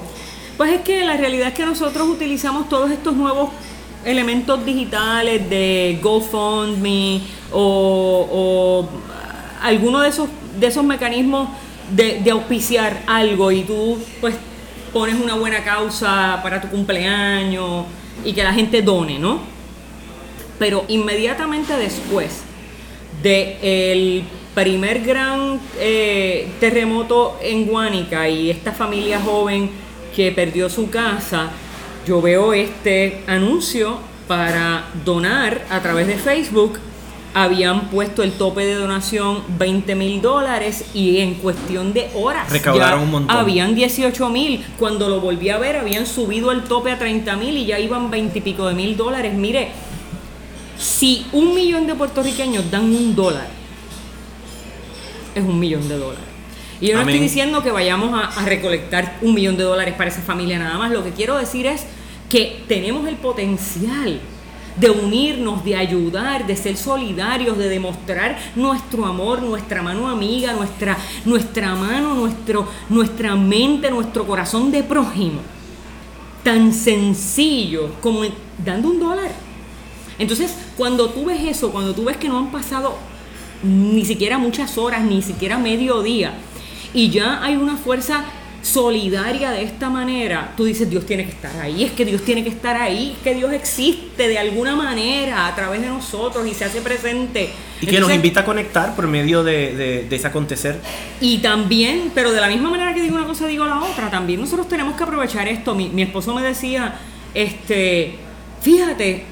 pues 0.58 0.72
es 0.72 0.82
que 0.82 1.04
la 1.04 1.18
realidad 1.18 1.50
es 1.50 1.54
que 1.54 1.66
nosotros 1.66 2.08
utilizamos 2.08 2.70
todos 2.70 2.92
estos 2.92 3.16
nuevos 3.16 3.50
elementos 4.04 4.64
digitales 4.66 5.50
de 5.50 6.00
GoFundMe 6.02 7.22
o, 7.52 8.88
alguno 9.62 10.02
de 10.02 10.10
esos, 10.10 10.30
de 10.60 10.68
esos 10.68 10.84
mecanismos 10.84 11.50
de, 11.92 12.22
de 12.22 12.32
auspiciar 12.32 13.02
algo 13.08 13.52
y 13.52 13.64
tú 13.64 13.98
pues 14.22 14.36
pones 14.94 15.16
una 15.16 15.36
buena 15.36 15.64
causa 15.64 16.40
para 16.44 16.62
tu 16.62 16.70
cumpleaños 16.70 17.86
y 18.24 18.34
que 18.34 18.44
la 18.44 18.54
gente 18.54 18.82
done, 18.82 19.20
¿no? 19.20 19.40
Pero 20.60 20.86
inmediatamente 20.88 21.76
después 21.76 22.44
del 23.26 24.24
primer 24.54 25.02
gran 25.02 25.60
eh, 25.80 26.48
terremoto 26.60 27.40
en 27.42 27.66
Guánica 27.66 28.30
y 28.30 28.52
esta 28.52 28.72
familia 28.72 29.20
joven 29.20 29.72
que 30.16 30.32
perdió 30.32 30.70
su 30.70 30.92
casa, 30.92 31.50
yo 32.06 32.22
veo 32.22 32.54
este 32.54 33.24
anuncio 33.26 33.98
para 34.28 34.86
donar 35.04 35.66
a 35.72 35.82
través 35.82 36.06
de 36.06 36.18
Facebook. 36.18 36.80
Habían 37.34 37.90
puesto 37.90 38.24
el 38.24 38.32
tope 38.34 38.64
de 38.66 38.76
donación 38.76 39.44
20 39.58 39.96
mil 39.96 40.22
dólares 40.22 40.86
y 40.94 41.18
en 41.18 41.34
cuestión 41.34 41.92
de 41.92 42.10
horas 42.14 42.50
Recaudaron 42.50 43.00
ya 43.00 43.04
un 43.04 43.12
montón. 43.12 43.36
habían 43.36 43.76
18 43.76 44.30
mil. 44.30 44.64
Cuando 44.80 45.10
lo 45.10 45.20
volví 45.20 45.50
a 45.50 45.58
ver 45.58 45.76
habían 45.76 46.06
subido 46.06 46.52
el 46.52 46.64
tope 46.64 46.92
a 46.92 46.98
30 47.00 47.36
mil 47.36 47.58
y 47.58 47.66
ya 47.66 47.78
iban 47.80 48.10
20 48.10 48.38
y 48.38 48.42
pico 48.42 48.68
de 48.68 48.76
mil 48.76 48.96
dólares. 48.96 49.34
Mire, 49.34 49.72
si 50.78 51.26
un 51.32 51.54
millón 51.54 51.88
de 51.88 51.96
puertorriqueños 51.96 52.70
dan 52.70 52.84
un 52.84 53.16
dólar, 53.16 53.48
es 55.34 55.44
un 55.44 55.60
millón 55.60 55.88
de 55.88 55.98
dólares. 55.98 56.26
Y 56.82 56.88
yo 56.88 56.96
no 56.96 57.02
Amén. 57.02 57.16
estoy 57.16 57.28
diciendo 57.28 57.64
que 57.64 57.72
vayamos 57.72 58.14
a, 58.14 58.26
a 58.26 58.46
recolectar 58.46 59.18
un 59.22 59.34
millón 59.34 59.58
de 59.58 59.64
dólares 59.64 59.96
para 59.96 60.10
esa 60.10 60.22
familia 60.22 60.60
nada 60.60 60.78
más. 60.78 60.92
Lo 60.92 61.04
que 61.04 61.12
quiero 61.12 61.38
decir 61.38 61.66
es 61.66 61.86
que 62.30 62.64
tenemos 62.68 63.08
el 63.08 63.16
potencial 63.16 64.20
de 64.76 64.90
unirnos, 64.90 65.64
de 65.64 65.76
ayudar, 65.76 66.46
de 66.46 66.56
ser 66.56 66.76
solidarios, 66.76 67.58
de 67.58 67.70
demostrar 67.70 68.38
nuestro 68.56 69.06
amor, 69.06 69.42
nuestra 69.42 69.82
mano 69.82 70.10
amiga, 70.10 70.54
nuestra, 70.54 70.98
nuestra 71.24 71.76
mano, 71.76 72.14
nuestro, 72.14 72.68
nuestra 72.90 73.36
mente, 73.36 73.90
nuestro 73.90 74.28
corazón 74.28 74.72
de 74.72 74.84
prójimo. 74.84 75.40
Tan 76.44 76.74
sencillo 76.74 77.92
como 78.02 78.22
dando 78.64 78.90
un 78.90 79.00
dólar. 79.00 79.45
Entonces, 80.20 80.54
cuando 80.78 81.10
tú 81.10 81.26
ves 81.26 81.42
eso, 81.44 81.72
cuando 81.72 81.94
tú 81.94 82.06
ves 82.06 82.18
que 82.18 82.28
no 82.30 82.38
han 82.38 82.52
pasado 82.52 82.98
ni 83.64 84.06
siquiera 84.06 84.38
muchas 84.38 84.78
horas, 84.78 85.04
ni 85.04 85.22
siquiera 85.22 85.58
medio 85.58 86.02
día, 86.04 86.34
y 86.94 87.10
ya 87.10 87.44
hay 87.44 87.56
una 87.56 87.76
fuerza 87.78 88.24
solidaria 88.62 89.52
de 89.52 89.62
esta 89.62 89.90
manera, 89.92 90.54
tú 90.58 90.66
dices, 90.66 90.90
Dios 90.90 91.06
tiene 91.06 91.24
que 91.26 91.32
estar 91.32 91.56
ahí, 91.62 91.84
es 91.84 91.92
que 91.92 92.04
Dios 92.04 92.24
tiene 92.24 92.44
que 92.44 92.50
estar 92.50 92.76
ahí, 92.76 93.14
es 93.16 93.24
que 93.24 93.36
Dios 93.36 93.54
existe 93.54 94.28
de 94.28 94.40
alguna 94.40 94.76
manera 94.76 95.46
a 95.48 95.56
través 95.56 95.82
de 95.82 95.88
nosotros 95.88 96.48
y 96.48 96.54
se 96.56 96.66
hace 96.66 96.82
presente. 96.82 97.50
Y 97.82 97.86
que 97.86 98.00
nos 98.00 98.12
invita 98.12 98.40
a 98.40 98.46
conectar 98.46 98.96
por 98.96 99.08
medio 99.08 99.44
de, 99.44 99.76
de- 99.76 100.04
de 100.10 100.16
ese 100.16 100.28
acontecer. 100.28 100.80
y 101.22 101.38
también, 101.40 102.12
pero 102.16 102.32
de 102.32 102.42
la 102.42 102.48
misma 102.48 102.72
manera 102.72 102.94
que 102.96 103.02
digo 103.02 103.16
una 103.16 103.28
cosa, 103.28 103.46
digo 103.48 103.66
la 103.66 103.84
otra. 103.84 104.10
También 104.10 104.40
nosotros 104.40 104.68
tenemos 104.68 104.96
que 104.96 105.04
aprovechar 105.04 105.48
esto. 105.48 105.76
Mi, 105.76 105.90
mi 105.90 106.02
esposo 106.02 106.34
me 106.34 106.42
decía, 106.42 106.96
este, 107.36 108.16
fíjate, 108.62 109.26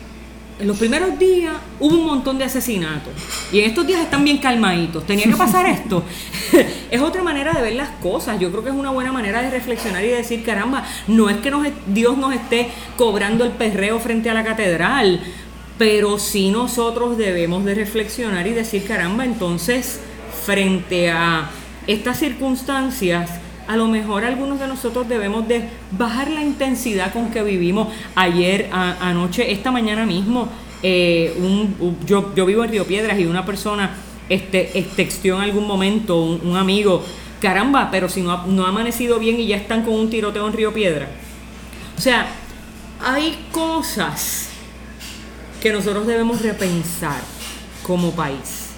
en 0.60 0.68
los 0.68 0.78
primeros 0.78 1.18
días 1.18 1.54
hubo 1.80 1.98
un 1.98 2.06
montón 2.06 2.38
de 2.38 2.46
asesinatos. 2.46 3.14
Y 3.52 3.60
en 3.60 3.66
estos 3.66 3.86
días 3.86 4.02
están 4.02 4.24
bien 4.24 4.38
calmaditos. 4.38 5.06
Tenía 5.06 5.26
que 5.26 5.36
pasar 5.36 5.66
esto. 5.66 6.04
es 6.92 7.02
otra 7.02 7.24
manera 7.24 7.54
de 7.54 7.62
ver 7.62 7.74
las 7.74 7.90
cosas. 8.02 8.40
Yo 8.40 8.52
creo 8.52 8.64
que 8.64 8.70
es 8.70 8.76
una 8.76 8.92
buena 8.92 9.12
manera 9.12 9.42
de 9.42 9.50
reflexionar 9.50 10.04
y 10.04 10.10
de 10.10 10.18
decir, 10.18 10.44
caramba, 10.44 10.86
no 11.08 11.30
es 11.30 11.38
que 11.38 11.52
Dios 11.88 12.18
nos 12.18 12.34
esté 12.34 12.70
cobrando 12.98 13.44
el 13.44 13.52
perreo 13.52 14.00
frente 14.00 14.30
a 14.30 14.34
la 14.34 14.44
catedral. 14.44 15.22
Pero 15.78 16.20
sí 16.20 16.52
nosotros 16.52 17.18
debemos 17.18 17.66
de 17.66 17.74
reflexionar 17.74 18.46
y 18.46 18.52
decir, 18.52 18.86
caramba, 18.86 19.26
entonces, 19.26 20.00
frente 20.46 21.10
a 21.10 21.50
estas 21.88 22.20
circunstancias, 22.20 23.30
a 23.68 23.76
lo 23.78 23.88
mejor 23.88 24.24
algunos 24.26 24.60
de 24.60 24.68
nosotros 24.68 25.08
debemos 25.08 25.48
de 25.48 25.70
bajar 25.92 26.30
la 26.30 26.42
intensidad 26.44 27.12
con 27.14 27.32
que 27.32 27.42
vivimos 27.44 27.88
ayer, 28.16 28.70
anoche, 28.72 29.52
esta 29.52 29.72
mañana 29.72 30.06
mismo. 30.06 30.50
eh, 30.86 31.34
un- 31.40 31.98
yo, 32.06 32.34
yo 32.36 32.46
vivo 32.46 32.62
en 32.64 32.70
Río 32.72 32.86
Piedras 32.86 33.18
y 33.18 33.26
una 33.26 33.46
persona 33.46 33.92
este, 34.28 34.86
texteó 34.98 35.38
en 35.38 35.44
algún 35.44 35.66
momento, 35.66 36.22
un, 36.22 36.58
amigo, 36.58 37.04
caramba, 37.40 37.90
pero 37.90 38.10
si 38.10 38.22
no 38.22 38.32
ha, 38.34 38.46
no 38.48 38.66
ha 38.66 38.70
amanecido 38.70 39.18
bien 39.20 39.40
y 39.40 39.48
ya 39.48 39.56
están 39.56 39.84
con 39.84 39.94
un 39.94 40.10
tiroteo 40.10 40.46
en 40.48 40.54
Río 40.54 40.74
Piedras. 40.74 41.08
O 41.98 42.02
sea, 42.02 42.28
hay 43.02 43.46
cosas 43.54 44.50
que 45.62 45.72
nosotros 45.72 46.06
debemos 46.06 46.42
repensar 46.42 47.22
como 47.82 48.12
país. 48.12 48.72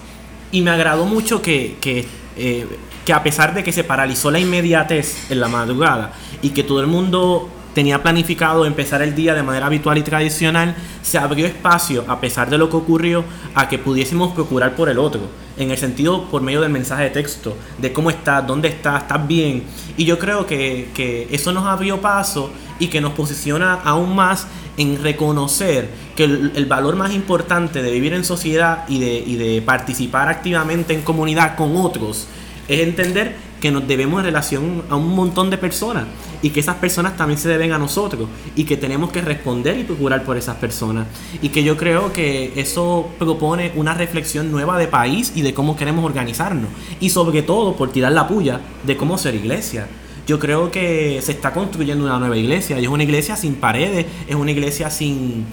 Y 0.52 0.62
me 0.62 0.70
agradó 0.72 1.06
mucho 1.06 1.42
que, 1.42 1.78
que, 1.82 2.06
eh, 2.38 2.68
que 3.06 3.14
a 3.14 3.24
pesar 3.24 3.54
de 3.54 3.64
que 3.64 3.72
se 3.72 3.84
paralizó 3.84 4.32
la 4.32 4.40
inmediatez 4.40 5.32
en 5.32 5.40
la 5.40 5.48
madrugada 5.48 6.14
y 6.42 6.50
que 6.50 6.64
todo 6.64 6.82
el 6.82 6.88
mundo 6.88 7.50
tenía 7.76 8.02
planificado 8.02 8.66
empezar 8.66 9.02
el 9.02 9.14
día 9.14 9.36
de 9.36 9.44
manera 9.44 9.68
habitual 9.68 9.98
y 9.98 10.02
tradicional, 10.02 10.76
se 11.04 11.18
abrió 11.18 11.46
espacio, 11.46 12.06
a 12.08 12.22
pesar 12.22 12.50
de 12.50 12.58
lo 12.58 12.70
que 12.70 12.78
ocurrió, 12.78 13.26
a 13.54 13.68
que 13.68 13.78
pudiésemos 13.78 14.34
procurar 14.34 14.76
por 14.76 14.90
el 14.90 14.98
otro. 14.98 15.22
En 15.58 15.72
el 15.72 15.78
sentido, 15.78 16.24
por 16.30 16.42
medio 16.42 16.62
del 16.62 16.72
mensaje 16.72 17.04
de 17.04 17.10
texto, 17.10 17.56
de 17.78 17.92
cómo 17.92 18.10
estás, 18.10 18.48
dónde 18.48 18.70
estás, 18.70 19.04
estás 19.04 19.28
bien. 19.28 19.64
Y 19.98 20.06
yo 20.06 20.18
creo 20.18 20.46
que, 20.46 20.90
que 20.96 21.28
eso 21.32 21.52
nos 21.52 21.66
abrió 21.66 22.00
paso 22.00 22.50
y 22.80 22.88
que 22.88 23.02
nos 23.02 23.12
posiciona 23.12 23.74
aún 23.84 24.16
más 24.16 24.48
en 24.78 25.02
reconocer 25.04 25.90
que 26.16 26.24
el, 26.24 26.54
el 26.56 26.66
valor 26.66 26.96
más 26.96 27.14
importante 27.14 27.84
de 27.84 27.92
vivir 27.92 28.14
en 28.14 28.24
sociedad 28.24 28.86
y 28.88 29.00
de, 29.00 29.18
y 29.18 29.36
de 29.36 29.62
participar 29.62 30.30
activamente 30.30 30.94
en 30.94 31.02
comunidad 31.02 31.56
con 31.56 31.76
otros 31.76 32.28
es 32.68 32.80
entender 32.80 33.36
que 33.60 33.72
nos 33.72 33.88
debemos 33.88 34.20
en 34.20 34.26
relación 34.26 34.84
a 34.90 34.96
un 34.96 35.16
montón 35.16 35.50
de 35.50 35.58
personas 35.58 36.06
y 36.42 36.50
que 36.50 36.60
esas 36.60 36.76
personas 36.76 37.18
también 37.18 37.40
se 37.40 37.50
deben 37.50 37.72
a 37.72 37.78
nosotros 37.78 38.28
y 38.56 38.66
que 38.66 38.78
tenemos 38.78 39.12
que 39.12 39.22
responder 39.22 39.80
y 39.80 39.84
procurar 39.84 40.24
por 40.24 40.38
esas 40.38 40.58
personas 40.58 41.08
y 41.42 41.50
que 41.50 41.64
yo 41.64 41.78
creo 41.78 42.14
que 42.14 42.54
eso 42.56 43.10
propone 43.18 43.72
una 43.76 43.94
reflexión 43.94 44.52
nueva 44.52 44.78
de 44.78 44.88
país 44.88 45.32
y 45.36 45.42
de 45.42 45.54
cómo 45.54 45.76
queremos 45.76 46.06
organizarnos 46.06 46.70
y 47.00 47.10
sobre 47.10 47.42
todo 47.42 47.76
por 47.76 47.92
tirar 47.92 48.12
la 48.12 48.28
puya 48.28 48.62
de 48.84 48.98
cómo 48.98 49.18
ser 49.18 49.36
iglesia 49.36 49.88
yo 50.28 50.40
creo 50.40 50.72
que 50.72 51.20
se 51.22 51.32
está 51.32 51.54
construyendo 51.54 52.04
una 52.04 52.18
nueva 52.18 52.36
iglesia. 52.36 52.80
Y 52.80 52.84
es 52.84 52.90
una 52.90 53.04
iglesia 53.04 53.36
sin 53.36 53.56
paredes, 53.56 54.06
es 54.28 54.36
una 54.36 54.52
iglesia 54.52 54.90
sin, 54.90 55.46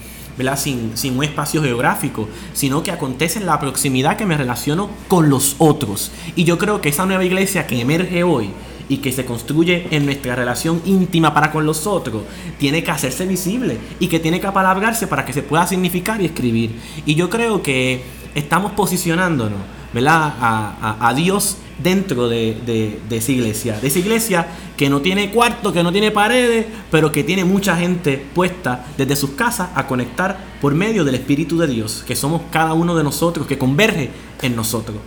Sin, 0.55 0.97
sin 0.97 1.17
un 1.17 1.23
espacio 1.23 1.61
geográfico, 1.61 2.27
sino 2.53 2.83
que 2.83 2.91
acontece 2.91 3.39
en 3.39 3.45
la 3.45 3.59
proximidad 3.59 4.17
que 4.17 4.25
me 4.25 4.37
relaciono 4.37 4.89
con 5.07 5.29
los 5.29 5.55
otros. 5.59 6.11
Y 6.35 6.43
yo 6.43 6.57
creo 6.57 6.81
que 6.81 6.89
esa 6.89 7.05
nueva 7.05 7.23
iglesia 7.23 7.67
que 7.67 7.79
emerge 7.79 8.23
hoy 8.23 8.49
y 8.89 8.97
que 8.97 9.11
se 9.11 9.25
construye 9.25 9.87
en 9.91 10.05
nuestra 10.05 10.35
relación 10.35 10.81
íntima 10.85 11.33
para 11.33 11.51
con 11.51 11.65
los 11.65 11.87
otros, 11.87 12.23
tiene 12.59 12.83
que 12.83 12.91
hacerse 12.91 13.25
visible 13.25 13.77
y 13.99 14.07
que 14.07 14.19
tiene 14.19 14.39
que 14.39 14.47
apalabrarse 14.47 15.07
para 15.07 15.25
que 15.25 15.33
se 15.33 15.43
pueda 15.43 15.67
significar 15.67 16.21
y 16.21 16.25
escribir. 16.25 16.79
Y 17.05 17.15
yo 17.15 17.29
creo 17.29 17.61
que 17.61 18.03
estamos 18.35 18.73
posicionándonos, 18.73 19.59
¿verdad? 19.93 20.33
A, 20.39 20.97
a- 20.99 21.09
a 21.09 21.13
Dios 21.13 21.57
dentro 21.81 22.27
de, 22.29 22.57
de- 22.65 22.99
de 23.09 23.17
esa 23.17 23.31
iglesia. 23.31 23.79
De 23.79 23.87
esa 23.87 23.99
iglesia 23.99 24.47
que 24.77 24.89
no 24.89 25.01
tiene 25.01 25.29
cuarto, 25.31 25.71
que 25.73 25.83
no 25.83 25.91
tiene 25.91 26.11
paredes, 26.11 26.65
pero 26.91 27.11
que 27.11 27.23
tiene 27.23 27.45
mucha 27.45 27.75
gente 27.75 28.23
puesta 28.33 28.85
desde 28.97 29.15
sus 29.15 29.31
casas 29.31 29.69
a 29.75 29.85
conectar 29.87 30.37
por 30.61 30.73
medio 30.75 31.03
del 31.03 31.15
Espíritu 31.15 31.57
de 31.57 31.67
Dios, 31.67 32.03
que 32.07 32.15
somos 32.15 32.41
cada 32.51 32.73
uno 32.73 32.95
de 32.95 33.03
nosotros, 33.03 33.45
que 33.47 33.57
converge 33.57 34.09
en 34.41 34.55
nosotros. 34.55 34.97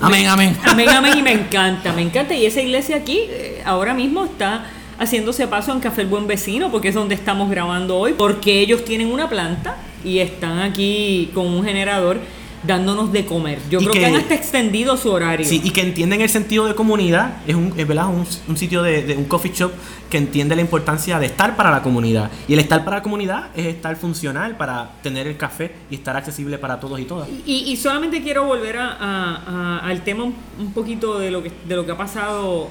Amén, 0.00 0.26
amén. 0.26 0.56
Amén, 0.64 0.88
amén, 0.96 1.18
y 1.18 1.22
me 1.22 1.32
encanta, 1.32 1.92
me 1.92 2.02
encanta. 2.02 2.34
Y 2.34 2.44
esa 2.46 2.60
iglesia 2.60 2.96
aquí 2.96 3.18
eh, 3.28 3.62
ahora 3.64 3.94
mismo 3.94 4.24
está 4.24 4.66
haciéndose 4.98 5.46
paso 5.46 5.72
en 5.72 5.80
Café 5.80 6.02
El 6.02 6.08
Buen 6.08 6.26
Vecino, 6.26 6.70
porque 6.70 6.88
es 6.88 6.94
donde 6.94 7.14
estamos 7.14 7.50
grabando 7.50 7.96
hoy, 7.98 8.14
porque 8.16 8.60
ellos 8.60 8.84
tienen 8.84 9.10
una 9.12 9.28
planta 9.28 9.76
y 10.04 10.18
están 10.18 10.58
aquí 10.60 11.30
con 11.34 11.46
un 11.46 11.64
generador 11.64 12.18
dándonos 12.66 13.12
de 13.12 13.24
comer. 13.26 13.58
Yo 13.70 13.78
creo 13.78 13.92
que, 13.92 13.98
que- 14.00 14.06
han 14.06 14.16
hasta 14.16 14.34
extendido 14.34 14.96
su 14.96 15.10
horario. 15.10 15.46
Sí, 15.46 15.60
y 15.62 15.70
que 15.70 15.82
entienden 15.82 16.20
el 16.20 16.28
sentido 16.28 16.66
de 16.66 16.74
comunidad. 16.74 17.36
Es 17.46 17.54
un, 17.54 17.72
es, 17.76 17.86
¿verdad? 17.86 18.08
un, 18.08 18.26
un 18.48 18.56
sitio 18.56 18.82
de, 18.82 19.02
de 19.02 19.16
un 19.16 19.24
coffee 19.24 19.52
shop 19.52 19.72
que 20.10 20.18
entiende 20.18 20.54
la 20.54 20.62
importancia 20.62 21.18
de 21.18 21.26
estar 21.26 21.56
para 21.56 21.70
la 21.70 21.82
comunidad. 21.82 22.30
Y 22.48 22.52
el 22.54 22.58
estar 22.60 22.84
para 22.84 22.98
la 22.98 23.02
comunidad 23.02 23.50
es 23.56 23.66
estar 23.66 23.96
funcional 23.96 24.56
para 24.56 24.92
tener 25.02 25.26
el 25.26 25.36
café 25.36 25.72
y 25.90 25.96
estar 25.96 26.16
accesible 26.16 26.58
para 26.58 26.78
todos 26.80 26.98
y 27.00 27.04
todas. 27.04 27.28
Y, 27.46 27.64
y 27.70 27.76
solamente 27.76 28.22
quiero 28.22 28.44
volver 28.44 28.76
a- 28.78 28.92
a- 28.92 29.36
a- 29.46 29.78
al 29.88 30.02
tema 30.04 30.24
un, 30.24 30.72
poquito 30.72 31.18
de 31.18 31.30
lo, 31.30 31.42
que, 31.42 31.50
de 31.66 31.76
lo 31.76 31.84
que 31.86 31.92
ha 31.92 31.96
pasado. 31.98 32.68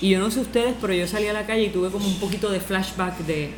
Y 0.00 0.10
yo 0.10 0.18
no 0.18 0.30
sé 0.30 0.40
ustedes, 0.40 0.74
pero 0.80 0.92
yo 0.92 1.06
salí 1.06 1.28
a 1.28 1.32
la 1.32 1.46
calle 1.46 1.64
y 1.64 1.68
tuve 1.68 1.88
como 1.90 2.06
un 2.06 2.18
poquito 2.18 2.50
de 2.50 2.58
flashback 2.60 3.18
de 3.20 3.50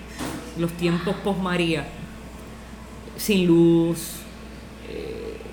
los 0.59 0.71
tiempos 0.73 1.15
post 1.25 1.41
María. 1.41 1.87
Sin 3.17 3.47
luz, 3.47 3.99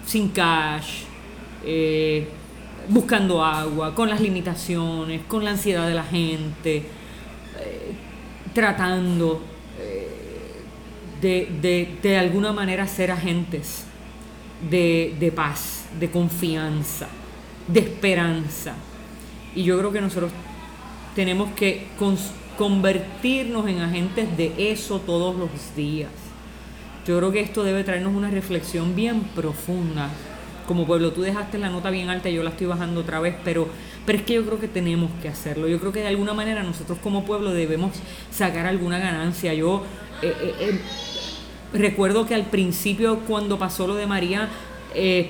sin 0.05 0.29
cash, 0.29 1.03
eh, 1.65 2.27
buscando 2.89 3.43
agua, 3.43 3.93
con 3.93 4.09
las 4.09 4.21
limitaciones, 4.21 5.21
con 5.27 5.43
la 5.43 5.51
ansiedad 5.51 5.87
de 5.87 5.93
la 5.93 6.03
gente, 6.03 6.77
eh, 6.77 7.91
tratando 8.53 9.41
de, 11.21 11.47
de, 11.61 11.97
de 12.01 12.17
alguna 12.17 12.51
manera 12.51 12.87
ser 12.87 13.11
agentes 13.11 13.85
de, 14.69 15.15
de 15.19 15.31
paz, 15.31 15.85
de 15.99 16.09
confianza, 16.09 17.07
de 17.67 17.79
esperanza. 17.79 18.73
Y 19.55 19.63
yo 19.63 19.77
creo 19.77 19.91
que 19.91 20.01
nosotros 20.01 20.31
tenemos 21.15 21.51
que 21.53 21.87
convertirnos 22.57 23.67
en 23.67 23.81
agentes 23.81 24.35
de 24.35 24.71
eso 24.71 24.99
todos 24.99 25.35
los 25.35 25.49
días. 25.75 26.09
Yo 27.05 27.17
creo 27.17 27.31
que 27.31 27.39
esto 27.39 27.63
debe 27.63 27.83
traernos 27.83 28.13
una 28.13 28.29
reflexión 28.29 28.95
bien 28.95 29.21
profunda. 29.35 30.09
Como 30.67 30.85
pueblo, 30.85 31.11
tú 31.11 31.21
dejaste 31.21 31.57
la 31.57 31.69
nota 31.69 31.89
bien 31.89 32.09
alta 32.09 32.29
y 32.29 32.35
yo 32.35 32.43
la 32.43 32.51
estoy 32.51 32.67
bajando 32.67 33.01
otra 33.01 33.19
vez, 33.19 33.35
pero, 33.43 33.67
pero 34.05 34.19
es 34.19 34.23
que 34.23 34.35
yo 34.35 34.45
creo 34.45 34.59
que 34.59 34.67
tenemos 34.67 35.09
que 35.19 35.27
hacerlo. 35.27 35.67
Yo 35.67 35.79
creo 35.79 35.91
que 35.91 36.01
de 36.01 36.07
alguna 36.07 36.33
manera 36.33 36.61
nosotros 36.61 36.99
como 37.01 37.25
pueblo 37.25 37.51
debemos 37.51 37.93
sacar 38.29 38.67
alguna 38.67 38.99
ganancia. 38.99 39.53
Yo 39.55 39.83
eh, 40.21 40.31
eh, 40.39 40.55
eh, 40.59 40.79
recuerdo 41.73 42.27
que 42.27 42.35
al 42.35 42.45
principio 42.45 43.21
cuando 43.27 43.57
pasó 43.57 43.87
lo 43.87 43.95
de 43.95 44.05
María, 44.05 44.47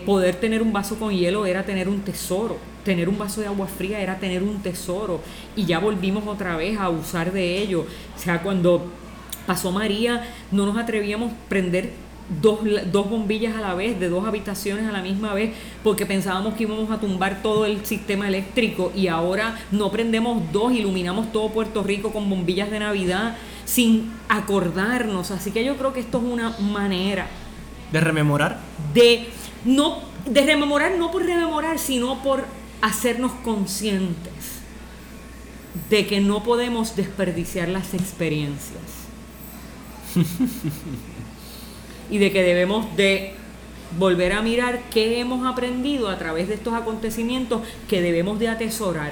poder 0.06 0.36
tener 0.36 0.62
un 0.62 0.74
vaso 0.74 0.98
con 0.98 1.14
hielo 1.14 1.46
era 1.46 1.64
tener 1.64 1.88
un 1.88 2.02
tesoro. 2.02 2.58
Tener 2.84 3.08
un 3.08 3.18
vaso 3.18 3.40
de 3.42 3.48
agua 3.48 3.68
fría 3.68 4.02
era 4.02 4.20
tener 4.20 4.44
un 4.44 4.62
tesoro. 4.62 5.22
Y 5.56 5.66
ya 5.66 5.80
volvimos 5.80 6.28
otra 6.28 6.58
vez 6.58 6.78
a 6.78 6.90
usar 6.90 7.32
de 7.32 7.60
ello. 7.60 7.86
O 8.16 8.20
sea, 8.20 8.42
cuando 8.42 8.92
pasó 9.52 9.70
María, 9.74 10.24
no 10.50 10.66
nos 10.66 10.78
atrevíamos 10.78 11.34
a 11.34 11.36
prender 11.50 11.92
dos, 12.42 12.60
dos 12.90 13.10
bombillas 13.10 13.54
a 13.58 13.60
la 13.60 13.74
vez, 13.74 14.00
de 14.00 14.08
dos 14.08 14.26
habitaciones 14.26 14.88
a 14.88 14.94
la 14.94 15.02
misma 15.02 15.34
vez, 15.34 15.52
porque 15.84 16.06
pensábamos 16.06 16.54
que 16.54 16.64
íbamos 16.64 16.90
a 16.90 17.02
tumbar 17.02 17.42
todo 17.42 17.66
el 17.66 17.86
sistema 17.86 18.30
eléctrico 18.30 18.94
y 18.96 19.10
ahora 19.10 19.60
no 19.74 19.92
prendemos 19.92 20.42
dos, 20.54 20.72
iluminamos 20.72 21.34
todo 21.34 21.50
Puerto 21.50 21.84
Rico 21.84 22.14
con 22.14 22.30
bombillas 22.30 22.72
de 22.72 22.80
Navidad 22.80 23.36
sin 23.66 24.14
acordarnos. 24.30 25.32
Así 25.32 25.52
que 25.52 25.66
yo 25.66 25.76
creo 25.76 25.92
que 25.92 26.00
esto 26.00 26.20
es 26.20 26.24
una 26.24 26.52
manera 26.60 27.28
De 27.92 28.00
rememorar. 28.00 28.58
de 28.94 29.28
no 29.66 30.00
de 30.26 30.46
rememorar 30.46 30.94
no 30.98 31.12
por 31.12 31.26
rememorar 31.26 31.78
sino 31.78 32.24
por 32.24 32.46
hacernos 32.82 33.34
conscientes 33.44 34.62
de 35.90 36.08
que 36.08 36.22
no 36.22 36.42
podemos 36.42 36.96
desperdiciar 36.96 37.68
las 37.68 37.94
experiencias 37.94 39.01
y 42.10 42.18
de 42.18 42.32
que 42.32 42.44
debemos 42.44 42.96
de 42.96 43.34
volver 43.98 44.34
a 44.34 44.42
mirar 44.42 44.82
qué 44.90 45.20
hemos 45.20 45.46
aprendido 45.46 46.10
a 46.10 46.18
través 46.18 46.48
de 46.48 46.54
estos 46.56 46.74
acontecimientos 46.74 47.62
que 47.90 48.02
debemos 48.02 48.40
de 48.40 48.48
atesorar 48.50 49.12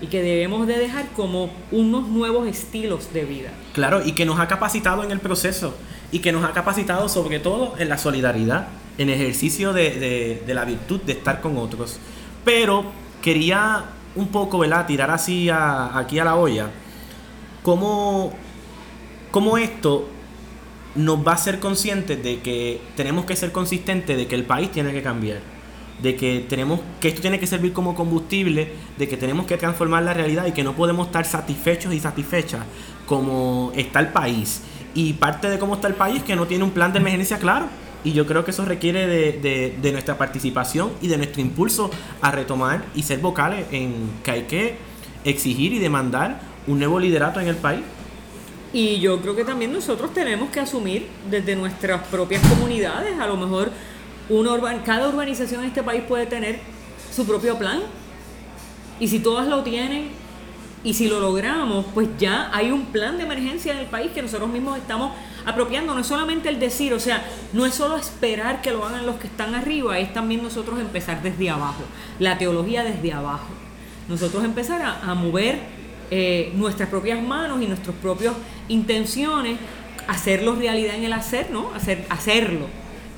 y 0.00 0.06
que 0.06 0.22
debemos 0.22 0.66
de 0.66 0.78
dejar 0.78 1.08
como 1.16 1.50
unos 1.72 2.08
nuevos 2.08 2.46
estilos 2.46 3.12
de 3.12 3.24
vida. 3.24 3.50
Claro, 3.72 4.04
y 4.04 4.12
que 4.12 4.24
nos 4.24 4.38
ha 4.38 4.46
capacitado 4.46 5.02
en 5.02 5.10
el 5.10 5.18
proceso. 5.20 5.74
Y 6.10 6.20
que 6.20 6.32
nos 6.32 6.44
ha 6.44 6.52
capacitado 6.52 7.08
sobre 7.08 7.38
todo 7.40 7.74
en 7.78 7.88
la 7.88 7.98
solidaridad, 7.98 8.68
en 8.96 9.10
ejercicio 9.10 9.72
de, 9.72 10.40
de- 10.46 10.54
la 10.54 10.64
virtud 10.64 11.00
de 11.02 11.12
estar 11.12 11.40
con 11.40 11.58
otros. 11.58 11.98
Pero 12.44 12.84
quería 13.20 13.84
un 14.14 14.28
poco, 14.28 14.58
¿verdad? 14.58 14.86
Tirar 14.86 15.10
así 15.10 15.50
a- 15.50 15.98
aquí 15.98 16.18
a 16.18 16.24
la 16.24 16.36
olla. 16.36 16.70
Cómo, 17.62 18.32
cómo 19.32 19.58
esto 19.58 20.08
nos 20.94 21.26
va 21.26 21.32
a 21.32 21.34
hacer 21.34 21.58
conscientes 21.60 22.22
de 22.22 22.40
que 22.40 22.80
tenemos 22.96 23.24
que 23.24 23.36
ser 23.36 23.52
consistentes 23.52 24.16
de 24.16 24.26
que 24.26 24.34
el 24.34 24.44
país 24.44 24.70
tiene 24.72 24.92
que 24.92 25.02
cambiar. 25.02 25.38
De 26.02 26.14
que 26.16 26.44
tenemos 26.48 26.80
que 27.00 27.08
esto 27.08 27.20
tiene 27.20 27.40
que 27.40 27.46
servir 27.46 27.72
como 27.72 27.94
combustible, 27.94 28.68
de 28.96 29.08
que 29.08 29.16
tenemos 29.16 29.46
que 29.46 29.56
transformar 29.56 30.02
la 30.04 30.14
realidad 30.14 30.46
y 30.46 30.52
que 30.52 30.62
no 30.62 30.74
podemos 30.74 31.06
estar 31.08 31.24
satisfechos 31.24 31.92
y 31.92 32.00
satisfechas 32.00 32.60
como 33.06 33.72
está 33.74 34.00
el 34.00 34.08
país. 34.08 34.62
Y 34.94 35.14
parte 35.14 35.50
de 35.50 35.58
cómo 35.58 35.74
está 35.74 35.88
el 35.88 35.94
país 35.94 36.18
es 36.18 36.22
que 36.24 36.36
no 36.36 36.46
tiene 36.46 36.64
un 36.64 36.70
plan 36.70 36.92
de 36.92 36.98
emergencia 37.00 37.38
claro. 37.38 37.66
Y 38.04 38.12
yo 38.12 38.26
creo 38.26 38.44
que 38.44 38.52
eso 38.52 38.64
requiere 38.64 39.06
de, 39.08 39.32
de- 39.32 39.74
de 39.82 39.92
nuestra 39.92 40.16
participación 40.16 40.90
y 41.02 41.08
de 41.08 41.16
nuestro 41.16 41.40
impulso 41.42 41.90
a 42.22 42.30
retomar 42.30 42.84
y 42.94 43.02
ser 43.02 43.18
vocales 43.18 43.66
en 43.72 43.92
que 44.22 44.30
hay 44.30 44.42
que 44.42 44.76
exigir 45.24 45.72
y 45.72 45.80
demandar 45.80 46.40
un 46.68 46.78
nuevo 46.78 47.00
liderato 47.00 47.40
en 47.40 47.48
el 47.48 47.56
país. 47.56 47.80
Y 48.72 49.00
yo 49.00 49.20
creo 49.22 49.34
que 49.34 49.44
también 49.44 49.72
nosotros 49.72 50.12
tenemos 50.12 50.50
que 50.50 50.60
asumir 50.60 51.08
desde 51.30 51.56
nuestras 51.56 52.06
propias 52.08 52.46
comunidades, 52.46 53.18
a 53.18 53.26
lo 53.26 53.36
mejor 53.36 53.70
una 54.28 54.52
urban, 54.52 54.80
cada 54.80 55.08
urbanización 55.08 55.62
en 55.62 55.68
este 55.68 55.82
país 55.82 56.02
puede 56.06 56.26
tener 56.26 56.60
su 57.10 57.26
propio 57.26 57.56
plan. 57.56 57.80
Y 59.00 59.08
si 59.08 59.20
todas 59.20 59.46
lo 59.46 59.62
tienen 59.62 60.08
y 60.84 60.92
si 60.92 61.08
lo 61.08 61.18
logramos, 61.18 61.86
pues 61.94 62.08
ya 62.18 62.50
hay 62.52 62.70
un 62.70 62.86
plan 62.86 63.16
de 63.16 63.24
emergencia 63.24 63.72
en 63.72 63.78
el 63.78 63.86
país 63.86 64.10
que 64.12 64.20
nosotros 64.20 64.50
mismos 64.50 64.76
estamos 64.76 65.12
apropiando. 65.46 65.94
No 65.94 66.00
es 66.00 66.06
solamente 66.06 66.50
el 66.50 66.60
decir, 66.60 66.92
o 66.92 67.00
sea, 67.00 67.24
no 67.54 67.64
es 67.64 67.74
solo 67.74 67.96
esperar 67.96 68.60
que 68.60 68.70
lo 68.70 68.84
hagan 68.84 69.06
los 69.06 69.16
que 69.16 69.28
están 69.28 69.54
arriba, 69.54 69.98
es 69.98 70.12
también 70.12 70.42
nosotros 70.42 70.78
empezar 70.78 71.22
desde 71.22 71.48
abajo, 71.48 71.84
la 72.18 72.36
teología 72.36 72.84
desde 72.84 73.14
abajo. 73.14 73.48
Nosotros 74.08 74.44
empezar 74.44 74.82
a, 74.82 75.10
a 75.10 75.14
mover 75.14 75.78
eh, 76.10 76.52
nuestras 76.54 76.88
propias 76.88 77.22
manos 77.22 77.60
y 77.60 77.66
nuestras 77.66 77.94
propias 77.96 78.32
intenciones, 78.68 79.58
hacerlo 80.06 80.54
realidad 80.56 80.94
en 80.94 81.04
el 81.04 81.12
hacer, 81.12 81.50
¿no? 81.50 81.72
Hacer, 81.74 82.06
hacerlo, 82.08 82.66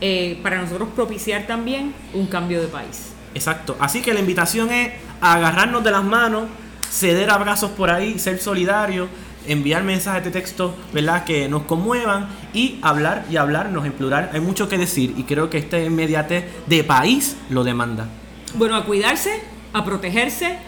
eh, 0.01 0.39
para 0.43 0.61
nosotros 0.61 0.89
propiciar 0.95 1.47
también 1.47 1.95
un 2.15 2.27
cambio 2.27 2.61
de 2.61 2.69
país. 2.69 3.13
Exacto. 3.35 3.77
Así 3.79 4.03
que 4.03 4.13
la 4.13 4.21
invitación 4.21 4.71
es 4.71 4.93
a 5.21 5.35
agarrarnos 5.35 5.85
de 5.85 5.91
las 5.91 6.05
manos, 6.05 6.45
ceder 6.91 7.31
abrazos 7.31 7.71
por 7.71 7.91
ahí, 7.91 8.19
ser 8.19 8.41
solidarios, 8.41 9.09
enviar 9.47 9.83
mensajes 9.83 10.25
de 10.25 10.31
texto, 10.31 10.75
¿verdad? 10.93 11.25
Que 11.25 11.49
nos 11.49 11.63
conmuevan 11.63 12.29
y 12.53 12.79
hablar 12.83 13.25
y 13.31 13.37
hablarnos 13.37 13.87
en 13.87 13.93
plural. 13.93 14.31
Hay 14.33 14.41
mucho 14.41 14.69
que 14.69 14.79
decir 14.79 15.15
y 15.17 15.25
creo 15.25 15.49
que 15.49 15.59
esta 15.59 15.79
inmediatez 15.79 16.45
de 16.67 16.85
país 16.85 17.37
lo 17.49 17.65
demanda. 17.65 18.09
Bueno, 18.55 18.77
a 18.77 18.85
cuidarse, 18.85 19.43
a 19.73 19.85
protegerse, 19.85 20.59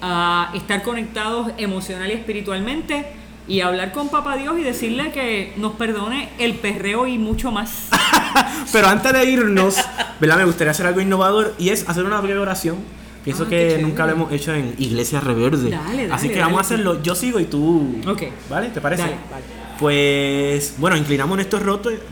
a 0.00 0.52
estar 0.54 0.82
conectados 0.82 1.52
emocional 1.58 2.10
y 2.10 2.14
espiritualmente 2.14 3.06
y 3.46 3.60
hablar 3.60 3.92
con 3.92 4.08
Papá 4.08 4.36
Dios 4.36 4.58
y 4.58 4.62
decirle 4.62 5.10
que 5.12 5.52
nos 5.56 5.74
perdone 5.74 6.30
el 6.38 6.54
perreo 6.54 7.06
y 7.06 7.18
mucho 7.18 7.50
más. 7.52 7.88
Pero 8.72 8.88
antes 8.88 9.12
de 9.12 9.24
irnos, 9.24 9.76
¿verdad? 10.20 10.38
Me 10.38 10.44
gustaría 10.44 10.70
hacer 10.70 10.86
algo 10.86 11.00
innovador 11.00 11.54
y 11.58 11.68
es 11.70 11.88
hacer 11.88 12.04
una 12.04 12.20
breve 12.20 12.38
oración. 12.40 12.76
Pienso 13.22 13.44
Ah, 13.44 13.48
que 13.48 13.78
nunca 13.80 14.04
lo 14.06 14.12
hemos 14.12 14.32
hecho 14.32 14.52
en 14.54 14.74
Iglesia 14.78 15.20
Reverde. 15.20 15.70
Dale, 15.70 16.04
Así 16.12 16.26
dale, 16.28 16.34
que 16.34 16.40
vamos 16.40 16.58
a 16.58 16.60
hacerlo. 16.60 17.02
Yo 17.02 17.14
sigo 17.14 17.40
y 17.40 17.44
tú. 17.46 18.00
Ok. 18.06 18.22
¿Vale? 18.50 18.68
¿Te 18.68 18.80
parece? 18.80 19.02
Vale. 19.02 19.16
Pues 19.78 20.74
bueno, 20.78 20.96
inclinamos 20.96 21.36
nuestros 21.36 21.62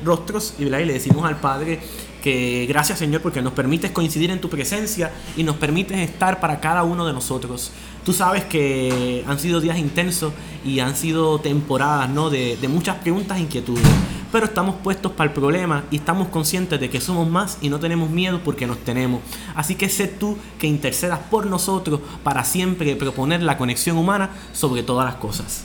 rostros 0.05 0.55
y, 0.59 0.65
¿verdad? 0.65 0.81
y 0.81 0.85
le 0.87 0.93
decimos 0.95 1.25
al 1.27 1.37
Padre 1.37 1.81
que 2.23 2.65
gracias 2.67 2.99
Señor 2.99 3.21
porque 3.21 3.43
nos 3.43 3.53
permites 3.53 3.91
coincidir 3.91 4.31
en 4.31 4.41
tu 4.41 4.49
presencia 4.49 5.13
y 5.37 5.43
nos 5.43 5.57
permites 5.57 5.99
estar 5.99 6.41
para 6.41 6.61
cada 6.61 6.85
uno 6.85 7.07
de 7.07 7.13
nosotros. 7.13 7.73
Tú 8.05 8.13
sabes 8.13 8.45
que 8.45 9.25
han 9.27 9.39
sido 9.39 9.61
días 9.61 9.79
intensos 9.79 10.33
y 10.65 10.81
han 10.81 10.97
sido 10.97 11.39
temporadas 11.39 12.09
¿no? 12.09 12.31
de, 12.31 12.57
de 12.57 12.69
muchas 12.69 12.97
preguntas 12.97 13.39
e 13.39 13.43
inquietudes, 13.43 13.87
pero 14.33 14.47
estamos 14.47 14.77
puestos 14.77 15.13
para 15.13 15.29
el 15.29 15.35
problema 15.35 15.85
y 15.91 15.97
estamos 15.97 16.29
conscientes 16.29 16.81
de 16.81 16.89
que 16.89 17.01
somos 17.01 17.29
más 17.29 17.59
y 17.61 17.69
no 17.69 17.79
tenemos 17.79 18.09
miedo 18.11 18.41
porque 18.43 18.67
nos 18.67 18.79
tenemos. 18.79 19.21
Así 19.55 19.75
que 19.75 19.89
sé 19.89 20.09
tú 20.09 20.39
que 20.59 20.67
intercedas 20.67 21.19
por 21.31 21.47
nosotros 21.47 22.01
para 22.25 22.45
siempre 22.45 22.97
proponer 22.97 23.43
la 23.43 23.59
conexión 23.59 23.99
humana 23.99 24.31
sobre 24.53 24.83
todas 24.83 25.05
las 25.05 25.17
cosas. 25.17 25.65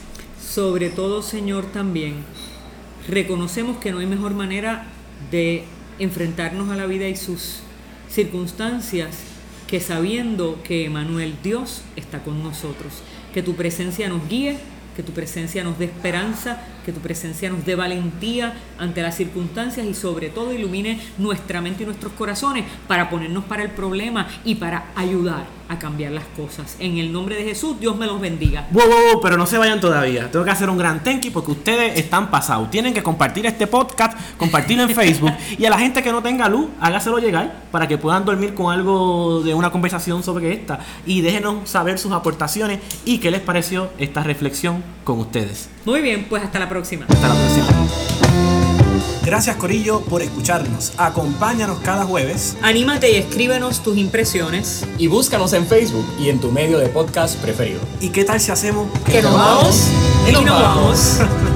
Sobre 0.57 0.89
todo, 0.89 1.21
Señor, 1.21 1.65
también 1.65 2.15
reconocemos 3.07 3.77
que 3.77 3.91
no 3.91 3.99
hay 3.99 4.05
mejor 4.05 4.33
manera 4.33 4.87
de 5.31 5.65
enfrentarnos 5.99 6.69
a 6.69 6.75
la 6.75 6.85
vida 6.85 7.07
y 7.07 7.15
sus 7.15 7.59
circunstancias 8.09 9.17
que 9.67 9.79
sabiendo 9.81 10.61
que 10.63 10.85
Emanuel 10.85 11.35
Dios 11.43 11.81
está 11.95 12.23
con 12.23 12.41
nosotros, 12.41 13.03
que 13.33 13.43
tu 13.43 13.55
presencia 13.55 14.07
nos 14.07 14.27
guíe, 14.29 14.57
que 14.95 15.03
tu 15.03 15.11
presencia 15.11 15.63
nos 15.63 15.77
dé 15.77 15.85
esperanza, 15.85 16.61
que 16.85 16.91
tu 16.91 16.99
presencia 17.01 17.49
nos 17.49 17.65
dé 17.65 17.75
valentía 17.75 18.53
ante 18.79 19.01
las 19.01 19.15
circunstancias 19.15 19.85
y 19.85 19.93
sobre 19.93 20.29
todo 20.29 20.53
ilumine 20.53 20.99
nuestra 21.17 21.61
mente 21.61 21.83
y 21.83 21.85
nuestros 21.85 22.13
corazones 22.13 22.65
para 22.87 23.09
ponernos 23.09 23.43
para 23.43 23.63
el 23.63 23.71
problema 23.71 24.27
y 24.43 24.55
para 24.55 24.91
ayudar 24.95 25.56
a 25.69 25.79
cambiar 25.79 26.11
las 26.11 26.25
cosas. 26.35 26.75
En 26.79 26.97
el 26.97 27.11
nombre 27.11 27.35
de 27.35 27.43
Jesús, 27.43 27.79
Dios 27.79 27.97
me 27.97 28.05
los 28.05 28.19
bendiga. 28.19 28.67
Wow, 28.71 28.85
wow, 28.85 29.13
wow, 29.13 29.21
pero 29.21 29.37
no 29.37 29.45
se 29.45 29.57
vayan 29.57 29.79
todavía. 29.79 30.31
Tengo 30.31 30.45
que 30.45 30.51
hacer 30.51 30.69
un 30.69 30.77
gran 30.77 31.03
thank 31.03 31.21
you 31.21 31.31
porque 31.31 31.51
ustedes 31.51 31.97
están 31.97 32.29
pasados. 32.31 32.69
Tienen 32.71 32.93
que 32.93 33.03
compartir 33.03 33.45
este 33.45 33.67
podcast, 33.67 34.17
compartirlo 34.37 34.83
en 34.83 34.89
Facebook 34.89 35.33
y 35.57 35.65
a 35.65 35.69
la 35.69 35.77
gente 35.77 36.01
que 36.03 36.11
no 36.11 36.21
tenga 36.21 36.49
luz, 36.49 36.67
hágaselo 36.79 37.19
llegar 37.19 37.63
para 37.71 37.87
que 37.87 37.97
puedan 37.97 38.25
dormir 38.25 38.53
con 38.53 38.73
algo 38.73 39.41
de 39.43 39.53
una 39.53 39.71
conversación 39.71 40.23
sobre 40.23 40.53
esta 40.53 40.79
y 41.05 41.21
déjenos 41.21 41.69
saber 41.69 41.99
sus 41.99 42.11
aportaciones 42.11 42.79
y 43.05 43.19
qué 43.19 43.31
les 43.31 43.41
pareció 43.41 43.89
esta 43.97 44.23
reflexión 44.23 44.83
con 45.03 45.19
ustedes. 45.19 45.69
Muy 45.85 46.01
bien, 46.01 46.25
pues 46.29 46.43
hasta 46.43 46.59
la 46.59 46.69
próxima. 46.69 47.05
Hasta 47.09 47.27
la 47.27 47.35
próxima. 47.35 48.56
Gracias 49.23 49.55
Corillo 49.57 50.01
por 50.01 50.21
escucharnos. 50.21 50.93
Acompáñanos 50.97 51.79
cada 51.79 52.05
jueves 52.05 52.55
Anímate 52.61 53.11
y 53.11 53.15
escríbenos 53.15 53.83
tus 53.83 53.97
impresiones. 53.97 54.85
Y 54.97 55.07
búscanos 55.07 55.53
en 55.53 55.67
Facebook 55.67 56.05
y 56.19 56.29
en 56.29 56.39
tu 56.39 56.51
medio 56.51 56.79
de 56.79 56.87
podcast 56.87 57.37
preferido. 57.39 57.79
¿Y 57.99 58.09
qué 58.09 58.23
tal 58.23 58.39
si 58.39 58.51
hacemos 58.51 58.87
Que 59.05 59.21
nos 59.21 59.33
vamos 59.33 59.87
y 60.27 60.31
nos 60.31 60.45
vamos. 60.45 61.19